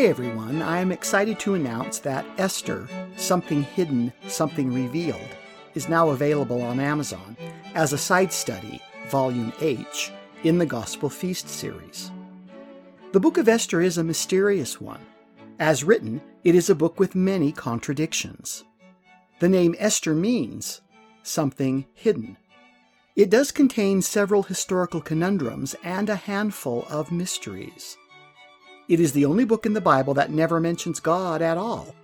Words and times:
Today, 0.00 0.08
everyone, 0.08 0.62
I 0.62 0.80
am 0.80 0.92
excited 0.92 1.38
to 1.40 1.52
announce 1.52 1.98
that 1.98 2.24
Esther, 2.38 2.88
Something 3.18 3.64
Hidden, 3.64 4.14
Something 4.28 4.72
Revealed, 4.72 5.28
is 5.74 5.90
now 5.90 6.08
available 6.08 6.62
on 6.62 6.80
Amazon 6.80 7.36
as 7.74 7.92
a 7.92 7.98
side 7.98 8.32
study, 8.32 8.80
Volume 9.10 9.52
H, 9.60 10.10
in 10.42 10.56
the 10.56 10.64
Gospel 10.64 11.10
Feast 11.10 11.50
series. 11.50 12.10
The 13.12 13.20
book 13.20 13.36
of 13.36 13.46
Esther 13.46 13.82
is 13.82 13.98
a 13.98 14.02
mysterious 14.02 14.80
one. 14.80 15.04
As 15.58 15.84
written, 15.84 16.22
it 16.44 16.54
is 16.54 16.70
a 16.70 16.74
book 16.74 16.98
with 16.98 17.14
many 17.14 17.52
contradictions. 17.52 18.64
The 19.38 19.50
name 19.50 19.74
Esther 19.78 20.14
means 20.14 20.80
something 21.22 21.84
hidden. 21.92 22.38
It 23.16 23.28
does 23.28 23.52
contain 23.52 24.00
several 24.00 24.44
historical 24.44 25.02
conundrums 25.02 25.76
and 25.84 26.08
a 26.08 26.16
handful 26.16 26.86
of 26.88 27.12
mysteries. 27.12 27.98
It 28.90 28.98
is 28.98 29.12
the 29.12 29.24
only 29.24 29.44
book 29.44 29.66
in 29.66 29.72
the 29.72 29.80
Bible 29.80 30.14
that 30.14 30.32
never 30.32 30.58
mentions 30.58 30.98
God 30.98 31.42
at 31.42 31.56
all. 31.56 31.94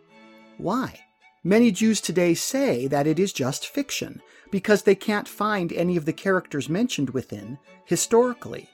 Why? 0.57 1.01
Many 1.43 1.73
Jews 1.73 2.01
today 2.01 2.33
say 2.33 2.87
that 2.87 3.09
it 3.09 3.19
is 3.19 3.33
just 3.33 3.67
fiction 3.67 4.23
because 4.53 4.85
they 4.85 4.95
can't 4.95 5.27
find 5.27 5.73
any 5.73 5.97
of 5.97 6.05
the 6.05 6.13
characters 6.13 6.69
mentioned 6.69 7.11
within 7.11 7.59
historically. 7.87 8.71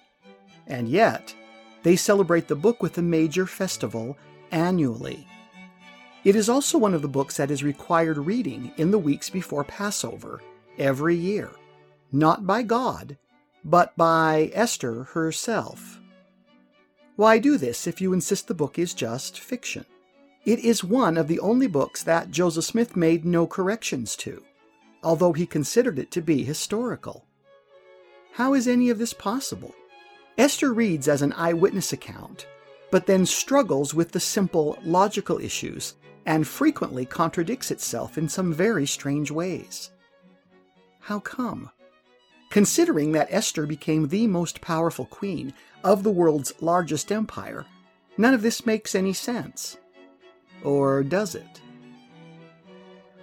And 0.66 0.90
yet, 0.90 1.34
they 1.84 1.96
celebrate 1.96 2.48
the 2.48 2.54
book 2.54 2.82
with 2.82 2.98
a 2.98 3.02
major 3.02 3.46
festival 3.46 4.18
annually. 4.50 5.26
It 6.22 6.36
is 6.36 6.50
also 6.50 6.76
one 6.76 6.92
of 6.92 7.00
the 7.00 7.08
books 7.08 7.38
that 7.38 7.50
is 7.50 7.64
required 7.64 8.18
reading 8.18 8.72
in 8.76 8.90
the 8.90 8.98
weeks 8.98 9.30
before 9.30 9.64
Passover 9.64 10.42
every 10.78 11.16
year, 11.16 11.50
not 12.12 12.46
by 12.46 12.62
God, 12.62 13.16
but 13.64 13.96
by 13.96 14.50
Esther 14.52 15.04
herself. 15.04 15.98
Why 17.16 17.38
do 17.38 17.58
this 17.58 17.86
if 17.86 18.00
you 18.00 18.12
insist 18.12 18.48
the 18.48 18.54
book 18.54 18.78
is 18.78 18.94
just 18.94 19.38
fiction? 19.38 19.84
It 20.44 20.58
is 20.60 20.82
one 20.82 21.16
of 21.16 21.28
the 21.28 21.40
only 21.40 21.66
books 21.66 22.02
that 22.02 22.30
Joseph 22.30 22.64
Smith 22.64 22.96
made 22.96 23.24
no 23.24 23.46
corrections 23.46 24.16
to, 24.16 24.42
although 25.02 25.32
he 25.32 25.46
considered 25.46 25.98
it 25.98 26.10
to 26.12 26.22
be 26.22 26.42
historical. 26.42 27.26
How 28.32 28.54
is 28.54 28.66
any 28.66 28.88
of 28.88 28.98
this 28.98 29.12
possible? 29.12 29.74
Esther 30.38 30.72
reads 30.72 31.06
as 31.06 31.20
an 31.20 31.34
eyewitness 31.34 31.92
account, 31.92 32.46
but 32.90 33.06
then 33.06 33.26
struggles 33.26 33.92
with 33.92 34.12
the 34.12 34.20
simple 34.20 34.78
logical 34.82 35.38
issues 35.38 35.94
and 36.24 36.46
frequently 36.46 37.04
contradicts 37.04 37.70
itself 37.70 38.16
in 38.16 38.28
some 38.28 38.52
very 38.52 38.86
strange 38.86 39.30
ways. 39.30 39.90
How 41.00 41.20
come? 41.20 41.70
Considering 42.52 43.12
that 43.12 43.28
Esther 43.30 43.64
became 43.64 44.08
the 44.08 44.26
most 44.26 44.60
powerful 44.60 45.06
queen 45.06 45.54
of 45.82 46.02
the 46.02 46.10
world's 46.10 46.52
largest 46.60 47.10
empire, 47.10 47.64
none 48.18 48.34
of 48.34 48.42
this 48.42 48.66
makes 48.66 48.94
any 48.94 49.14
sense. 49.14 49.78
Or 50.62 51.02
does 51.02 51.34
it? 51.34 51.62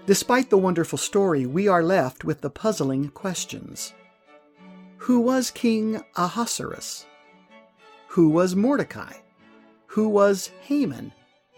Despite 0.07 0.49
the 0.49 0.57
wonderful 0.57 0.97
story, 0.97 1.45
we 1.45 1.67
are 1.67 1.83
left 1.83 2.23
with 2.23 2.41
the 2.41 2.49
puzzling 2.49 3.09
questions. 3.09 3.93
Who 4.97 5.19
was 5.19 5.51
King 5.51 6.01
Ahasuerus? 6.15 7.05
Who 8.07 8.29
was 8.29 8.55
Mordecai? 8.55 9.13
Who 9.85 10.09
was 10.09 10.49
Haman? 10.61 11.13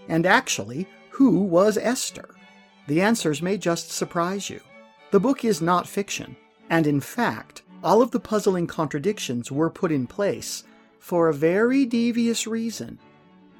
And 0.09 0.25
actually, 0.25 0.89
who 1.11 1.39
was 1.39 1.77
Esther? 1.77 2.35
The 2.87 2.99
answers 2.99 3.41
may 3.41 3.57
just 3.57 3.91
surprise 3.91 4.49
you. 4.49 4.59
The 5.11 5.21
book 5.21 5.45
is 5.45 5.61
not 5.61 5.87
fiction. 5.87 6.35
And 6.71 6.87
in 6.87 7.01
fact, 7.01 7.63
all 7.83 8.01
of 8.01 8.11
the 8.11 8.19
puzzling 8.19 8.65
contradictions 8.65 9.51
were 9.51 9.69
put 9.69 9.91
in 9.91 10.07
place 10.07 10.63
for 10.99 11.27
a 11.27 11.33
very 11.33 11.85
devious 11.85 12.47
reason, 12.47 12.97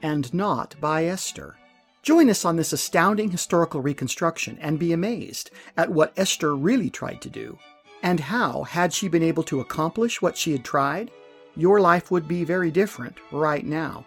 and 0.01 0.33
not 0.33 0.75
by 0.79 1.05
Esther. 1.05 1.57
Join 2.03 2.29
us 2.29 2.45
on 2.45 2.55
this 2.55 2.71
astounding 2.71 3.29
historical 3.29 3.81
reconstruction 3.81 4.57
and 4.61 4.79
be 4.79 4.93
amazed 4.93 5.51
at 5.75 5.91
what 5.91 6.13
Esther 6.15 6.55
really 6.55 6.89
tried 6.89 7.21
to 7.21 7.29
do, 7.29 7.59
and 8.01 8.21
how, 8.21 8.63
had 8.63 8.93
she 8.93 9.09
been 9.09 9.23
able 9.23 9.43
to 9.43 9.59
accomplish 9.59 10.21
what 10.21 10.37
she 10.37 10.53
had 10.53 10.63
tried, 10.63 11.11
your 11.57 11.81
life 11.81 12.11
would 12.11 12.29
be 12.29 12.45
very 12.45 12.71
different 12.71 13.17
right 13.33 13.65
now. 13.65 14.05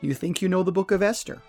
You 0.00 0.14
think 0.14 0.40
you 0.40 0.48
know 0.48 0.62
the 0.62 0.72
book 0.72 0.92
of 0.92 1.02
Esther? 1.02 1.42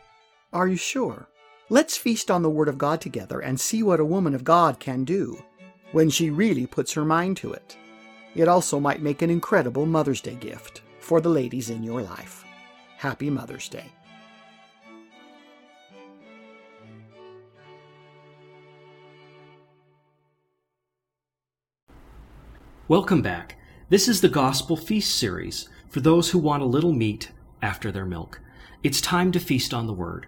Are 0.52 0.68
you 0.68 0.76
sure? 0.76 1.30
Let's 1.70 1.96
feast 1.96 2.30
on 2.30 2.42
the 2.42 2.50
Word 2.50 2.68
of 2.68 2.78
God 2.78 3.00
together 3.00 3.40
and 3.40 3.58
see 3.58 3.82
what 3.82 4.02
a 4.02 4.06
woman 4.06 4.36
of 4.36 4.44
God 4.44 4.82
can 4.82 5.06
do 5.06 5.42
when 5.92 6.10
she 6.10 6.30
really 6.30 6.66
puts 6.66 6.94
her 6.94 7.06
mind 7.06 7.38
to 7.38 7.54
it. 7.54 7.78
It 8.36 8.48
also 8.48 8.80
might 8.80 9.02
make 9.02 9.22
an 9.22 9.30
incredible 9.30 9.86
Mother's 9.86 10.22
Day 10.22 10.36
gift 10.36 10.82
for 11.00 11.22
the 11.22 11.30
ladies 11.30 11.70
in 11.70 11.84
your 11.84 12.02
life. 12.02 12.44
Happy 12.98 13.30
Mother's 13.30 13.70
Day. 13.70 13.92
Welcome 22.88 23.22
back. 23.22 23.58
This 23.90 24.08
is 24.08 24.22
the 24.22 24.30
Gospel 24.30 24.78
Feast 24.78 25.16
series 25.16 25.68
for 25.90 26.00
those 26.00 26.30
who 26.30 26.40
want 26.40 26.64
a 26.64 26.66
little 26.66 26.94
meat 26.94 27.32
after 27.62 27.92
their 27.92 28.06
milk. 28.06 28.40
It's 28.82 29.02
time 29.02 29.32
to 29.34 29.40
feast 29.40 29.74
on 29.74 29.88
the 29.88 29.94
Word. 29.94 30.28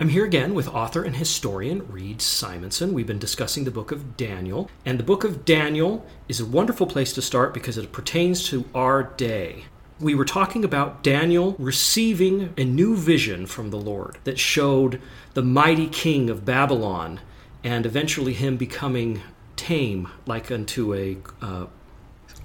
I'm 0.00 0.08
here 0.08 0.24
again 0.24 0.54
with 0.54 0.66
author 0.66 1.04
and 1.04 1.14
historian 1.14 1.86
Reed 1.92 2.22
Simonson. 2.22 2.94
We've 2.94 3.06
been 3.06 3.18
discussing 3.18 3.64
the 3.64 3.70
book 3.70 3.92
of 3.92 4.16
Daniel, 4.16 4.70
and 4.86 4.98
the 4.98 5.04
book 5.04 5.24
of 5.24 5.44
Daniel 5.44 6.06
is 6.26 6.40
a 6.40 6.46
wonderful 6.46 6.86
place 6.86 7.12
to 7.12 7.20
start 7.20 7.52
because 7.52 7.76
it 7.76 7.92
pertains 7.92 8.48
to 8.48 8.64
our 8.74 9.02
day. 9.02 9.66
We 10.00 10.14
were 10.14 10.24
talking 10.24 10.64
about 10.64 11.02
Daniel 11.02 11.54
receiving 11.58 12.54
a 12.56 12.64
new 12.64 12.96
vision 12.96 13.44
from 13.44 13.68
the 13.68 13.76
Lord 13.76 14.16
that 14.24 14.38
showed 14.38 15.02
the 15.34 15.42
mighty 15.42 15.86
king 15.86 16.30
of 16.30 16.46
Babylon 16.46 17.20
and 17.62 17.84
eventually 17.84 18.32
him 18.32 18.56
becoming 18.56 19.20
tame 19.56 20.08
like 20.24 20.50
unto 20.50 20.94
a 20.94 21.18
uh, 21.42 21.66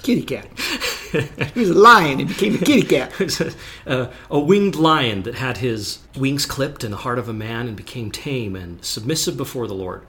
kitty 0.04 0.24
cat. 0.24 0.50
he 1.22 1.60
was 1.60 1.70
a 1.70 1.74
lion 1.74 2.20
and 2.20 2.30
became 2.30 2.56
a 2.56 2.58
kitty 2.58 2.84
cat. 2.84 3.14
a, 3.42 3.54
uh, 3.88 4.12
a, 4.30 4.40
winged 4.40 4.76
lion 4.76 5.24
that 5.24 5.36
had 5.36 5.58
his 5.58 6.00
wings 6.16 6.46
clipped 6.46 6.84
and 6.84 6.94
the 6.94 6.98
heart 6.98 7.20
of 7.20 7.30
a 7.30 7.34
man 7.34 7.68
and 7.68 7.76
became 7.76 8.12
tame 8.12 8.56
and 8.56 8.84
submissive 8.84 9.38
before 9.38 9.68
the 9.68 9.74
Lord. 9.74 10.06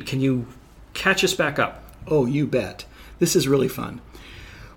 Can 0.00 0.20
you 0.20 0.46
catch 0.94 1.24
us 1.24 1.34
back 1.34 1.58
up? 1.58 1.82
Oh, 2.06 2.26
you 2.26 2.46
bet. 2.46 2.84
This 3.18 3.36
is 3.36 3.48
really 3.48 3.68
fun. 3.68 4.00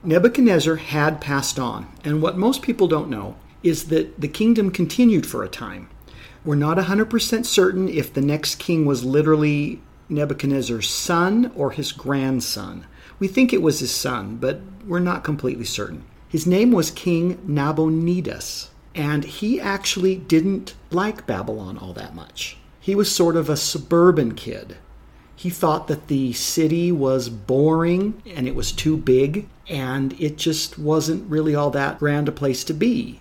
Nebuchadnezzar 0.03 0.77
had 0.77 1.21
passed 1.21 1.59
on, 1.59 1.87
and 2.03 2.21
what 2.21 2.37
most 2.37 2.61
people 2.63 2.87
don't 2.87 3.09
know 3.09 3.35
is 3.61 3.85
that 3.85 4.19
the 4.19 4.27
kingdom 4.27 4.71
continued 4.71 5.27
for 5.27 5.43
a 5.43 5.49
time. 5.49 5.89
We're 6.43 6.55
not 6.55 6.77
100% 6.77 7.45
certain 7.45 7.87
if 7.87 8.11
the 8.11 8.21
next 8.21 8.55
king 8.55 8.85
was 8.85 9.03
literally 9.03 9.79
Nebuchadnezzar's 10.09 10.89
son 10.89 11.51
or 11.55 11.71
his 11.71 11.91
grandson. 11.91 12.85
We 13.21 13.27
think 13.27 13.53
it 13.53 13.61
was 13.61 13.81
his 13.81 13.91
son, 13.91 14.37
but 14.37 14.61
we're 14.83 14.97
not 14.97 15.23
completely 15.23 15.63
certain. 15.63 16.05
His 16.27 16.47
name 16.47 16.71
was 16.71 16.89
King 16.89 17.37
Nabonidus, 17.45 18.71
and 18.95 19.23
he 19.23 19.61
actually 19.61 20.15
didn't 20.15 20.73
like 20.89 21.27
Babylon 21.27 21.77
all 21.77 21.93
that 21.93 22.15
much. 22.15 22.57
He 22.79 22.95
was 22.95 23.13
sort 23.13 23.35
of 23.35 23.47
a 23.47 23.55
suburban 23.55 24.33
kid. 24.33 24.77
He 25.35 25.51
thought 25.51 25.87
that 25.87 26.07
the 26.07 26.33
city 26.33 26.91
was 26.91 27.29
boring 27.29 28.23
and 28.25 28.47
it 28.47 28.55
was 28.55 28.71
too 28.71 28.97
big, 28.97 29.47
and 29.69 30.19
it 30.19 30.39
just 30.39 30.79
wasn't 30.79 31.29
really 31.29 31.53
all 31.53 31.69
that 31.69 31.99
grand 31.99 32.27
a 32.27 32.31
place 32.31 32.63
to 32.63 32.73
be. 32.73 33.19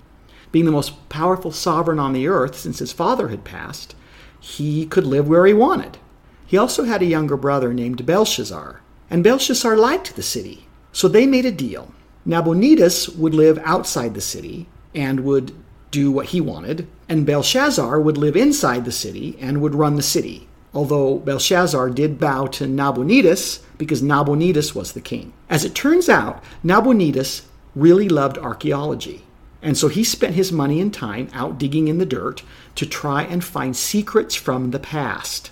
Being 0.51 0.65
the 0.65 0.73
most 0.73 1.11
powerful 1.11 1.53
sovereign 1.53 1.99
on 1.99 2.15
the 2.15 2.27
earth 2.27 2.57
since 2.57 2.79
his 2.79 2.91
father 2.91 3.29
had 3.29 3.45
passed, 3.45 3.95
he 4.41 4.87
could 4.87 5.05
live 5.05 5.29
where 5.29 5.45
he 5.45 5.53
wanted. 5.53 5.99
He 6.47 6.57
also 6.57 6.85
had 6.85 7.03
a 7.03 7.05
younger 7.05 7.37
brother 7.37 7.75
named 7.75 8.07
Belshazzar, 8.07 8.81
and 9.11 9.25
Belshazzar 9.25 9.77
liked 9.77 10.17
the 10.17 10.23
city. 10.23 10.67
So 10.93 11.09
they 11.09 11.27
made 11.27 11.45
a 11.45 11.53
deal. 11.53 11.93
Nabonidus 12.25 13.09
would 13.09 13.35
live 13.35 13.59
outside 13.65 14.15
the 14.15 14.21
city 14.21 14.67
and 14.95 15.21
would 15.21 15.53
do 15.91 16.13
what 16.13 16.27
he 16.27 16.41
wanted, 16.41 16.87
and 17.09 17.27
Belshazzar 17.27 18.01
would 18.01 18.17
live 18.17 18.37
inside 18.37 18.85
the 18.85 18.93
city 18.93 19.37
and 19.41 19.61
would 19.61 19.75
run 19.75 19.97
the 19.97 20.03
city. 20.03 20.49
Although 20.73 21.19
Belshazzar 21.19 21.91
did 21.91 22.21
bow 22.21 22.47
to 22.47 22.67
Nabonidus 22.67 23.61
because 23.77 24.03
Nabonidus 24.03 24.75
was 24.75 24.93
the 24.93 25.01
king. 25.01 25.33
As 25.49 25.65
it 25.65 25.75
turns 25.75 26.09
out, 26.09 26.45
Nabonidus 26.63 27.43
really 27.75 28.09
loved 28.09 28.39
archaeology. 28.39 29.25
And 29.63 29.77
so 29.77 29.89
he 29.89 30.05
spent 30.05 30.35
his 30.35 30.53
money 30.53 30.81
and 30.81 30.95
time 30.95 31.29
out 31.33 31.59
digging 31.59 31.89
in 31.89 31.99
the 31.99 32.07
dirt 32.07 32.43
to 32.77 32.87
try 32.87 33.23
and 33.23 33.43
find 33.43 33.77
secrets 33.77 34.35
from 34.35 34.71
the 34.71 34.79
past. 34.79 35.51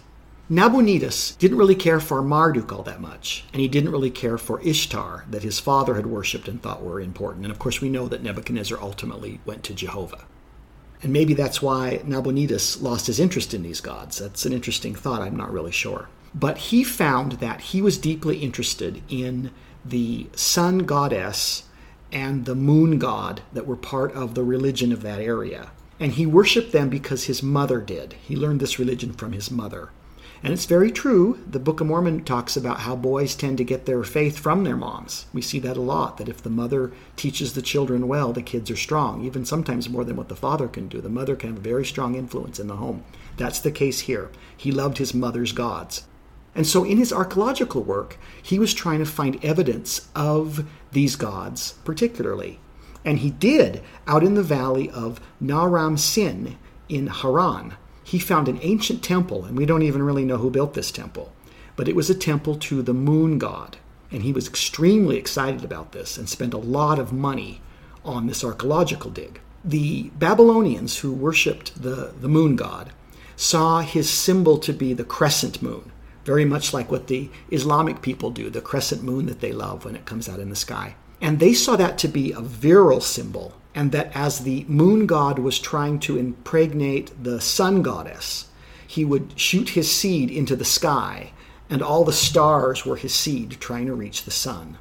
Nabonidus 0.50 1.32
didn't 1.32 1.58
really 1.58 1.74
care 1.74 2.00
for 2.00 2.22
Marduk 2.22 2.72
all 2.72 2.82
that 2.84 3.02
much, 3.02 3.44
and 3.52 3.60
he 3.60 3.68
didn't 3.68 3.92
really 3.92 4.10
care 4.10 4.38
for 4.38 4.62
Ishtar 4.62 5.26
that 5.30 5.42
his 5.42 5.58
father 5.58 5.96
had 5.96 6.06
worshipped 6.06 6.48
and 6.48 6.62
thought 6.62 6.82
were 6.82 7.02
important. 7.02 7.44
And 7.44 7.52
of 7.52 7.58
course, 7.58 7.82
we 7.82 7.90
know 7.90 8.08
that 8.08 8.22
Nebuchadnezzar 8.22 8.80
ultimately 8.80 9.40
went 9.44 9.62
to 9.64 9.74
Jehovah. 9.74 10.24
And 11.02 11.12
maybe 11.12 11.34
that's 11.34 11.60
why 11.60 12.00
Nabonidus 12.04 12.80
lost 12.80 13.08
his 13.08 13.20
interest 13.20 13.52
in 13.52 13.62
these 13.62 13.82
gods. 13.82 14.18
That's 14.18 14.46
an 14.46 14.54
interesting 14.54 14.94
thought, 14.94 15.20
I'm 15.20 15.36
not 15.36 15.52
really 15.52 15.70
sure. 15.70 16.08
But 16.34 16.56
he 16.58 16.82
found 16.82 17.32
that 17.32 17.60
he 17.60 17.82
was 17.82 17.98
deeply 17.98 18.38
interested 18.38 19.02
in 19.08 19.50
the 19.84 20.28
sun 20.34 20.78
goddess 20.80 21.64
and 22.10 22.46
the 22.46 22.54
moon 22.54 22.98
god 22.98 23.42
that 23.52 23.66
were 23.66 23.76
part 23.76 24.12
of 24.14 24.34
the 24.34 24.44
religion 24.44 24.92
of 24.92 25.02
that 25.02 25.20
area. 25.20 25.72
And 26.00 26.12
he 26.12 26.24
worshiped 26.24 26.72
them 26.72 26.88
because 26.88 27.24
his 27.24 27.42
mother 27.42 27.82
did. 27.82 28.14
He 28.14 28.34
learned 28.34 28.60
this 28.60 28.78
religion 28.78 29.12
from 29.12 29.32
his 29.32 29.50
mother. 29.50 29.90
And 30.42 30.52
it's 30.52 30.66
very 30.66 30.92
true. 30.92 31.42
The 31.50 31.58
Book 31.58 31.80
of 31.80 31.88
Mormon 31.88 32.22
talks 32.22 32.56
about 32.56 32.80
how 32.80 32.94
boys 32.94 33.34
tend 33.34 33.58
to 33.58 33.64
get 33.64 33.86
their 33.86 34.04
faith 34.04 34.38
from 34.38 34.62
their 34.62 34.76
moms. 34.76 35.26
We 35.32 35.42
see 35.42 35.58
that 35.60 35.76
a 35.76 35.80
lot, 35.80 36.16
that 36.18 36.28
if 36.28 36.42
the 36.42 36.50
mother 36.50 36.92
teaches 37.16 37.54
the 37.54 37.62
children 37.62 38.06
well, 38.06 38.32
the 38.32 38.42
kids 38.42 38.70
are 38.70 38.76
strong, 38.76 39.24
even 39.24 39.44
sometimes 39.44 39.88
more 39.88 40.04
than 40.04 40.16
what 40.16 40.28
the 40.28 40.36
father 40.36 40.68
can 40.68 40.86
do. 40.86 41.00
The 41.00 41.08
mother 41.08 41.34
can 41.34 41.50
have 41.50 41.58
a 41.58 41.60
very 41.60 41.84
strong 41.84 42.14
influence 42.14 42.60
in 42.60 42.68
the 42.68 42.76
home. 42.76 43.04
That's 43.36 43.58
the 43.58 43.72
case 43.72 44.00
here. 44.00 44.30
He 44.56 44.70
loved 44.70 44.98
his 44.98 45.12
mother's 45.12 45.52
gods. 45.52 46.06
And 46.54 46.66
so 46.66 46.84
in 46.84 46.98
his 46.98 47.12
archaeological 47.12 47.82
work, 47.82 48.16
he 48.40 48.58
was 48.58 48.74
trying 48.74 49.00
to 49.00 49.06
find 49.06 49.44
evidence 49.44 50.08
of 50.14 50.68
these 50.92 51.16
gods 51.16 51.72
particularly. 51.84 52.60
And 53.04 53.18
he 53.20 53.30
did 53.30 53.82
out 54.06 54.22
in 54.22 54.34
the 54.34 54.42
valley 54.42 54.90
of 54.90 55.20
Naram 55.40 55.96
Sin 55.96 56.58
in 56.88 57.08
Haran 57.08 57.74
he 58.08 58.18
found 58.18 58.48
an 58.48 58.58
ancient 58.62 59.02
temple, 59.02 59.44
and 59.44 59.54
we 59.54 59.66
don't 59.66 59.82
even 59.82 60.02
really 60.02 60.24
know 60.24 60.38
who 60.38 60.48
built 60.48 60.72
this 60.72 60.90
temple, 60.90 61.30
but 61.76 61.88
it 61.88 61.94
was 61.94 62.08
a 62.08 62.14
temple 62.14 62.56
to 62.56 62.80
the 62.80 62.94
moon 62.94 63.36
god. 63.36 63.76
And 64.10 64.22
he 64.22 64.32
was 64.32 64.48
extremely 64.48 65.18
excited 65.18 65.62
about 65.62 65.92
this 65.92 66.16
and 66.16 66.26
spent 66.26 66.54
a 66.54 66.58
lot 66.58 66.98
of 66.98 67.12
money 67.12 67.60
on 68.06 68.26
this 68.26 68.42
archaeological 68.42 69.10
dig. 69.10 69.42
The 69.62 70.04
Babylonians 70.18 71.00
who 71.00 71.12
worshipped 71.12 71.82
the, 71.82 72.14
the 72.18 72.30
moon 72.30 72.56
god 72.56 72.92
saw 73.36 73.80
his 73.80 74.08
symbol 74.08 74.56
to 74.56 74.72
be 74.72 74.94
the 74.94 75.04
crescent 75.04 75.60
moon, 75.60 75.92
very 76.24 76.46
much 76.46 76.72
like 76.72 76.90
what 76.90 77.08
the 77.08 77.28
Islamic 77.50 78.00
people 78.00 78.30
do, 78.30 78.48
the 78.48 78.62
crescent 78.62 79.02
moon 79.02 79.26
that 79.26 79.40
they 79.40 79.52
love 79.52 79.84
when 79.84 79.94
it 79.94 80.06
comes 80.06 80.30
out 80.30 80.40
in 80.40 80.48
the 80.48 80.56
sky. 80.56 80.94
And 81.20 81.40
they 81.40 81.52
saw 81.52 81.76
that 81.76 81.98
to 81.98 82.08
be 82.08 82.32
a 82.32 82.40
virile 82.40 83.02
symbol 83.02 83.52
and 83.78 83.92
that 83.92 84.10
as 84.12 84.40
the 84.40 84.64
moon 84.66 85.06
god 85.06 85.38
was 85.38 85.60
trying 85.60 86.00
to 86.00 86.18
impregnate 86.18 87.12
the 87.22 87.40
sun 87.40 87.80
goddess, 87.80 88.48
he 88.84 89.04
would 89.04 89.38
shoot 89.38 89.68
his 89.68 89.88
seed 89.88 90.32
into 90.32 90.56
the 90.56 90.64
sky, 90.64 91.30
and 91.70 91.80
all 91.80 92.02
the 92.04 92.12
stars 92.12 92.84
were 92.84 92.96
his 92.96 93.14
seed 93.14 93.52
trying 93.60 93.86
to 93.86 93.94
reach 93.94 94.24
the 94.24 94.32
sun. 94.32 94.78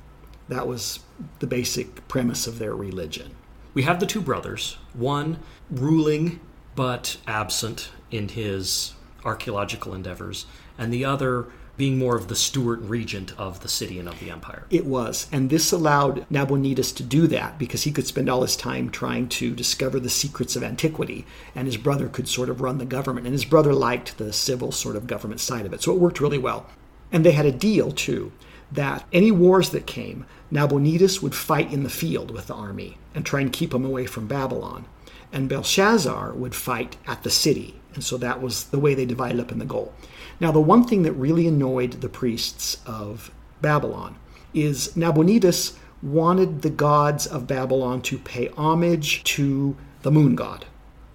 That 0.49 0.65
was 0.65 1.01
the 1.37 1.45
basic 1.45 2.07
premise 2.07 2.47
of 2.47 2.57
their 2.57 2.75
religion. 2.75 3.35
We 3.75 3.83
have 3.83 3.99
the 3.99 4.07
two 4.07 4.19
brothers, 4.19 4.79
one 4.93 5.37
ruling 5.69 6.39
but 6.75 7.17
absent 7.27 7.91
in 8.09 8.29
his 8.29 8.95
archaeological 9.23 9.93
endeavors, 9.93 10.47
and 10.75 10.91
the 10.91 11.05
other 11.05 11.49
being 11.77 11.97
more 11.97 12.15
of 12.15 12.27
the 12.27 12.35
steward 12.35 12.89
regent 12.89 13.33
of 13.37 13.61
the 13.61 13.67
city 13.67 13.99
and 13.99 14.09
of 14.09 14.19
the 14.19 14.31
empire. 14.31 14.65
It 14.69 14.85
was. 14.85 15.27
And 15.31 15.49
this 15.49 15.71
allowed 15.71 16.25
Nabonidus 16.29 16.91
to 16.93 17.03
do 17.03 17.27
that 17.27 17.59
because 17.59 17.83
he 17.83 17.91
could 17.91 18.07
spend 18.07 18.29
all 18.29 18.41
his 18.41 18.55
time 18.55 18.89
trying 18.89 19.29
to 19.29 19.55
discover 19.55 19.99
the 19.99 20.09
secrets 20.09 20.55
of 20.55 20.63
antiquity, 20.63 21.25
and 21.53 21.67
his 21.67 21.77
brother 21.77 22.09
could 22.09 22.27
sort 22.27 22.49
of 22.49 22.61
run 22.61 22.79
the 22.79 22.85
government. 22.85 23.27
And 23.27 23.33
his 23.33 23.45
brother 23.45 23.73
liked 23.73 24.17
the 24.17 24.33
civil 24.33 24.71
sort 24.71 24.95
of 24.95 25.07
government 25.07 25.39
side 25.39 25.65
of 25.65 25.73
it. 25.73 25.83
So 25.83 25.93
it 25.93 25.99
worked 25.99 26.19
really 26.19 26.39
well. 26.39 26.65
And 27.11 27.23
they 27.25 27.31
had 27.31 27.45
a 27.45 27.51
deal, 27.51 27.91
too, 27.91 28.31
that 28.71 29.05
any 29.13 29.31
wars 29.31 29.69
that 29.69 29.87
came, 29.87 30.25
Nabonidus 30.51 31.21
would 31.21 31.35
fight 31.35 31.71
in 31.71 31.83
the 31.83 31.89
field 31.89 32.31
with 32.31 32.47
the 32.47 32.55
army 32.55 32.97
and 33.13 33.25
try 33.25 33.41
and 33.41 33.53
keep 33.53 33.71
them 33.71 33.85
away 33.85 34.05
from 34.05 34.27
Babylon. 34.27 34.85
And 35.31 35.47
Belshazzar 35.47 36.33
would 36.33 36.55
fight 36.55 36.97
at 37.05 37.23
the 37.23 37.29
city. 37.29 37.76
And 37.97 38.03
so 38.03 38.15
that 38.17 38.43
was 38.43 38.65
the 38.65 38.77
way 38.77 38.93
they 38.93 39.07
divided 39.07 39.39
up 39.39 39.51
in 39.51 39.57
the 39.57 39.65
goal. 39.65 39.91
Now, 40.39 40.51
the 40.51 40.61
one 40.61 40.83
thing 40.83 41.01
that 41.01 41.13
really 41.13 41.47
annoyed 41.47 41.93
the 41.93 42.07
priests 42.07 42.77
of 42.85 43.31
Babylon 43.59 44.17
is 44.53 44.95
Nabonidus 44.95 45.73
wanted 46.03 46.61
the 46.61 46.69
gods 46.69 47.25
of 47.25 47.47
Babylon 47.47 48.03
to 48.03 48.19
pay 48.19 48.49
homage 48.49 49.23
to 49.23 49.75
the 50.03 50.11
moon 50.11 50.35
god. 50.35 50.67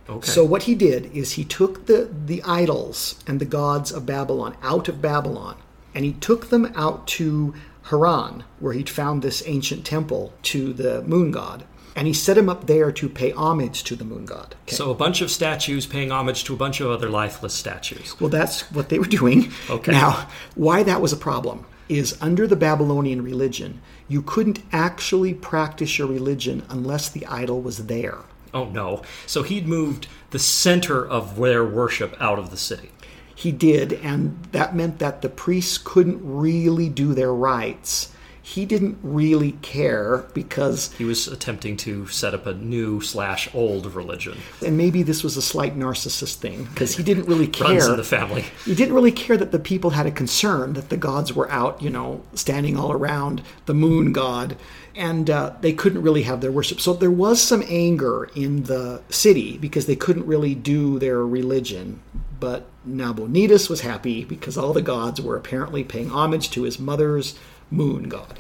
Okay. 0.09 0.29
So 0.29 0.45
what 0.45 0.65
he 0.65 0.75
did 0.75 1.07
is 1.15 1.35
he 1.35 1.45
took 1.45 1.87
the, 1.87 2.13
the 2.27 2.43
idols 2.43 3.23
and 3.29 3.39
the 3.39 3.45
gods 3.45 3.93
of 3.93 4.05
Babylon 4.05 4.57
out 4.61 4.89
of 4.89 5.01
Babylon 5.01 5.57
and 5.95 6.05
he 6.05 6.15
took 6.15 6.49
them 6.49 6.73
out 6.75 7.07
to 7.07 7.55
Haran, 7.91 8.43
where 8.59 8.73
he'd 8.73 8.89
found 8.89 9.23
this 9.23 9.45
ancient 9.47 9.85
temple 9.85 10.33
to 10.43 10.73
the 10.73 11.03
moon 11.03 11.31
god 11.31 11.65
and 11.95 12.07
he 12.07 12.13
set 12.13 12.39
him 12.39 12.49
up 12.49 12.67
there 12.67 12.91
to 12.93 13.09
pay 13.09 13.33
homage 13.33 13.85
to 13.85 13.97
the 13.97 14.05
moon 14.05 14.25
god. 14.25 14.55
Okay. 14.65 14.77
So 14.77 14.91
a 14.91 14.95
bunch 14.95 15.21
of 15.21 15.31
statues 15.31 15.87
paying 15.87 16.11
homage 16.11 16.45
to 16.45 16.55
a 16.55 16.57
bunch 16.57 16.81
of 16.81 16.91
other 16.91 17.09
lifeless 17.09 17.55
statues. 17.55 18.19
Well, 18.21 18.31
that's 18.31 18.71
what 18.73 18.89
they 18.89 18.99
were 18.99 19.05
doing. 19.05 19.53
Okay. 19.69 19.93
Now, 19.93 20.29
why 20.55 20.83
that 20.83 21.01
was 21.01 21.13
a 21.13 21.17
problem 21.17 21.67
is 21.89 22.17
under 22.21 22.47
the 22.47 22.57
Babylonian 22.57 23.23
religion, 23.23 23.81
you 24.09 24.23
couldn't 24.23 24.63
actually 24.73 25.35
practice 25.35 25.99
your 25.99 26.09
religion 26.09 26.65
unless 26.69 27.09
the 27.09 27.27
idol 27.27 27.61
was 27.61 27.87
there. 27.87 28.19
Oh 28.55 28.67
no. 28.67 29.03
So 29.27 29.43
he'd 29.43 29.67
moved 29.67 30.09
the 30.31 30.39
center 30.39 31.07
of 31.07 31.37
their 31.37 31.65
worship 31.65 32.17
out 32.21 32.39
of 32.39 32.51
the 32.51 32.57
city. 32.57 32.91
He 33.35 33.51
did, 33.51 33.95
and 33.95 34.43
that 34.53 34.77
meant 34.77 34.99
that 34.99 35.23
the 35.23 35.29
priests 35.29 35.79
couldn't 35.79 36.21
really 36.23 36.89
do 36.89 37.15
their 37.15 37.35
rites 37.35 38.13
he 38.45 38.67
didn't 38.67 38.99
really 39.03 39.53
care 39.63 40.25
because 40.35 40.93
he 40.95 41.05
was 41.05 41.29
attempting 41.29 41.77
to 41.77 42.09
set 42.09 42.35
up 42.35 42.45
a 42.45 42.53
new 42.55 43.01
slash 43.01 43.49
old 43.55 43.95
religion. 43.95 44.37
And 44.65 44.77
maybe 44.77 45.05
this 45.05 45.23
was 45.23 45.37
a 45.37 45.43
slight 45.43 45.79
narcissist 45.79 46.37
thing 46.37 46.65
because 46.65 46.97
he 46.97 47.05
didn't 47.05 47.27
really 47.27 47.47
care. 47.49 47.69
Runs 47.69 47.87
in 47.87 47.97
the 47.97 48.05
family. 48.05 48.45
He 48.65 48.75
didn't 48.75 48.95
really 48.95 49.13
care 49.13 49.37
that 49.37 49.53
the 49.53 49.61
people 49.61 49.91
had 49.91 50.07
a 50.07 50.11
concern 50.11 50.73
that 50.73 50.89
the 50.89 50.97
gods 50.97 51.33
were 51.33 51.49
out, 51.53 51.81
you 51.81 51.89
know, 51.89 52.23
standing 52.35 52.77
all 52.77 52.91
around 52.91 53.43
the 53.67 53.75
moon 53.75 54.13
god, 54.13 54.57
and 54.97 55.31
uh, 55.31 55.55
they 55.61 55.73
couldn't 55.73 56.03
really 56.03 56.23
have 56.23 56.41
their 56.41 56.53
worship. 56.53 56.81
So 56.81 56.95
there 56.95 57.13
was 57.13 57.41
some 57.41 57.63
anger 57.69 58.29
in 58.35 58.65
the 58.65 59.03
city 59.09 59.57
because 59.57 59.87
they 59.87 59.97
couldn't 59.97 60.27
really 60.27 60.57
do 60.57 60.99
their 60.99 61.25
religion. 61.25 62.01
But 62.41 62.69
Nabonidus 62.85 63.71
was 63.71 63.83
happy 63.83 64.25
because 64.25 64.59
all 64.59 64.73
the 64.73 64.83
gods 64.83 65.21
were 65.21 65.37
apparently 65.37 65.85
paying 65.85 66.11
homage 66.11 66.51
to 66.51 66.63
his 66.65 66.81
mother's 66.81 67.39
moon 67.73 68.09
god. 68.09 68.39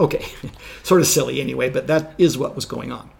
Okay, 0.00 0.26
sort 0.82 1.00
of 1.00 1.06
silly 1.06 1.40
anyway, 1.40 1.70
but 1.70 1.86
that 1.86 2.14
is 2.18 2.38
what 2.38 2.54
was 2.54 2.66
going 2.66 2.92
on. 2.92 3.10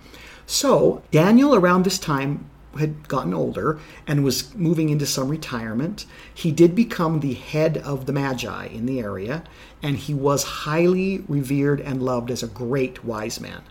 So, 0.46 1.02
Daniel 1.10 1.54
around 1.54 1.84
this 1.84 1.98
time 1.98 2.48
had 2.78 3.08
gotten 3.08 3.34
older 3.34 3.78
and 4.06 4.24
was 4.24 4.54
moving 4.54 4.88
into 4.88 5.06
some 5.06 5.28
retirement. 5.28 6.06
He 6.32 6.52
did 6.52 6.74
become 6.74 7.20
the 7.20 7.34
head 7.34 7.78
of 7.78 8.06
the 8.06 8.12
Magi 8.12 8.66
in 8.66 8.86
the 8.86 9.00
area, 9.00 9.44
and 9.82 9.96
he 9.96 10.14
was 10.14 10.44
highly 10.44 11.24
revered 11.28 11.80
and 11.80 12.02
loved 12.02 12.30
as 12.30 12.42
a 12.42 12.48
great 12.48 13.04
wise 13.04 13.40
man. 13.40 13.62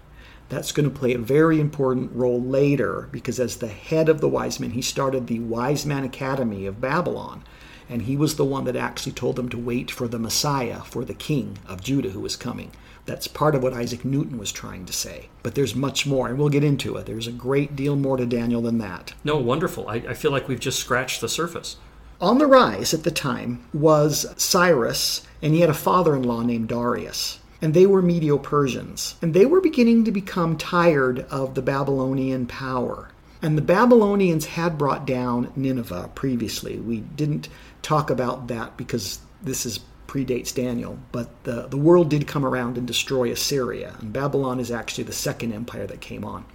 That's 0.49 0.71
going 0.71 0.89
to 0.89 0.97
play 0.97 1.13
a 1.13 1.19
very 1.19 1.59
important 1.59 2.11
role 2.13 2.41
later 2.41 3.09
because, 3.11 3.39
as 3.39 3.57
the 3.57 3.67
head 3.67 4.07
of 4.07 4.21
the 4.21 4.29
wise 4.29 4.59
men, 4.59 4.71
he 4.71 4.81
started 4.81 5.27
the 5.27 5.39
Wise 5.39 5.85
Man 5.85 6.05
Academy 6.05 6.65
of 6.65 6.79
Babylon 6.79 7.43
and 7.89 8.03
he 8.03 8.17
was 8.17 8.35
the 8.35 8.45
one 8.45 8.65
that 8.65 8.75
actually 8.75 9.11
told 9.11 9.35
them 9.35 9.49
to 9.49 9.57
wait 9.57 9.91
for 9.91 10.07
the 10.07 10.19
Messiah, 10.19 10.81
for 10.81 11.05
the 11.05 11.13
king 11.13 11.59
of 11.67 11.83
Judah 11.83 12.09
who 12.09 12.19
was 12.19 12.35
coming. 12.35 12.71
That's 13.05 13.27
part 13.27 13.55
of 13.55 13.63
what 13.63 13.73
Isaac 13.73 14.03
Newton 14.03 14.37
was 14.37 14.51
trying 14.51 14.85
to 14.85 14.93
say. 14.93 15.29
But 15.43 15.55
there's 15.55 15.75
much 15.75 16.05
more, 16.05 16.27
and 16.27 16.37
we'll 16.37 16.49
get 16.49 16.63
into 16.63 16.97
it. 16.97 17.05
There's 17.05 17.27
a 17.27 17.31
great 17.31 17.75
deal 17.75 17.95
more 17.95 18.17
to 18.17 18.25
Daniel 18.25 18.61
than 18.61 18.77
that. 18.79 19.13
No, 19.23 19.37
wonderful. 19.37 19.87
I, 19.87 19.95
I 19.95 20.13
feel 20.13 20.31
like 20.31 20.47
we've 20.47 20.59
just 20.59 20.79
scratched 20.79 21.21
the 21.21 21.29
surface. 21.29 21.77
On 22.19 22.37
the 22.37 22.47
rise 22.47 22.93
at 22.93 23.03
the 23.03 23.11
time 23.11 23.63
was 23.73 24.25
Cyrus, 24.37 25.25
and 25.41 25.53
he 25.53 25.61
had 25.61 25.69
a 25.69 25.73
father 25.73 26.15
in 26.15 26.23
law 26.23 26.41
named 26.41 26.67
Darius 26.67 27.39
and 27.61 27.73
they 27.73 27.85
were 27.85 28.01
Medo 28.01 28.37
Persians. 28.37 29.15
And 29.21 29.33
they 29.33 29.45
were 29.45 29.61
beginning 29.61 30.03
to 30.05 30.11
become 30.11 30.57
tired 30.57 31.25
of 31.29 31.55
the 31.55 31.61
Babylonian 31.61 32.45
power. 32.45 33.09
And 33.41 33.57
the 33.57 33.63
Babylonians 33.63 34.45
had 34.45 34.77
brought 34.77 35.05
down 35.05 35.51
Nineveh 35.55 36.09
previously. 36.15 36.79
We 36.79 37.01
didn't 37.01 37.49
talk 37.81 38.09
about 38.09 38.47
that 38.47 38.77
because 38.77 39.19
this 39.41 39.65
is 39.65 39.79
predates 40.07 40.55
Daniel, 40.55 40.97
but 41.11 41.43
the, 41.43 41.67
the 41.67 41.77
world 41.77 42.09
did 42.09 42.27
come 42.27 42.45
around 42.45 42.77
and 42.77 42.87
destroy 42.87 43.29
Assyria, 43.31 43.95
and 43.99 44.13
Babylon 44.13 44.59
is 44.59 44.71
actually 44.71 45.03
the 45.03 45.13
second 45.13 45.51
empire 45.51 45.85
that 45.85 46.01
came 46.01 46.23
on. 46.23 46.45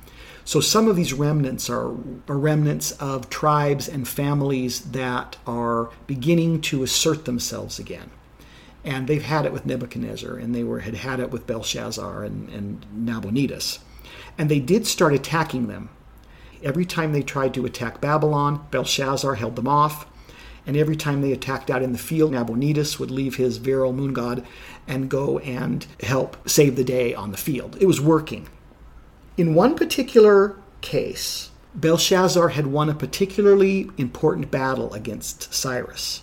So 0.44 0.60
some 0.60 0.88
of 0.88 0.96
these 0.96 1.12
remnants 1.12 1.70
are, 1.70 1.90
are 2.28 2.38
remnants 2.38 2.92
of 2.92 3.30
tribes 3.30 3.88
and 3.88 4.08
families 4.08 4.80
that 4.92 5.36
are 5.46 5.90
beginning 6.06 6.62
to 6.62 6.82
assert 6.82 7.26
themselves 7.26 7.78
again. 7.78 8.10
And 8.84 9.06
they've 9.06 9.22
had 9.22 9.46
it 9.46 9.52
with 9.52 9.66
Nebuchadnezzar, 9.66 10.34
and 10.36 10.52
they 10.52 10.64
were 10.64 10.80
had 10.80 10.94
had 10.94 11.20
it 11.20 11.30
with 11.30 11.46
Belshazzar 11.46 12.24
and, 12.24 12.48
and 12.48 12.84
Nabonidus. 12.92 13.78
And 14.36 14.50
they 14.50 14.58
did 14.58 14.86
start 14.88 15.14
attacking 15.14 15.68
them. 15.68 15.90
Every 16.64 16.84
time 16.84 17.12
they 17.12 17.22
tried 17.22 17.54
to 17.54 17.64
attack 17.64 18.00
Babylon, 18.00 18.66
Belshazzar 18.72 19.36
held 19.36 19.54
them 19.54 19.68
off. 19.68 20.06
And 20.66 20.76
every 20.76 20.96
time 20.96 21.22
they 21.22 21.32
attacked 21.32 21.70
out 21.70 21.82
in 21.82 21.92
the 21.92 21.98
field, 21.98 22.32
Nabonidus 22.32 22.98
would 22.98 23.10
leave 23.10 23.36
his 23.36 23.56
virile 23.56 23.92
moon 23.92 24.12
god 24.12 24.46
and 24.86 25.08
go 25.08 25.38
and 25.40 25.84
help 26.00 26.48
save 26.48 26.76
the 26.76 26.84
day 26.84 27.14
on 27.14 27.32
the 27.32 27.36
field. 27.36 27.76
It 27.80 27.86
was 27.86 28.00
working. 28.00 28.48
In 29.36 29.54
one 29.54 29.74
particular 29.74 30.56
case, 30.80 31.50
Belshazzar 31.74 32.50
had 32.50 32.66
won 32.66 32.88
a 32.90 32.94
particularly 32.94 33.90
important 33.96 34.50
battle 34.50 34.92
against 34.92 35.52
Cyrus. 35.52 36.22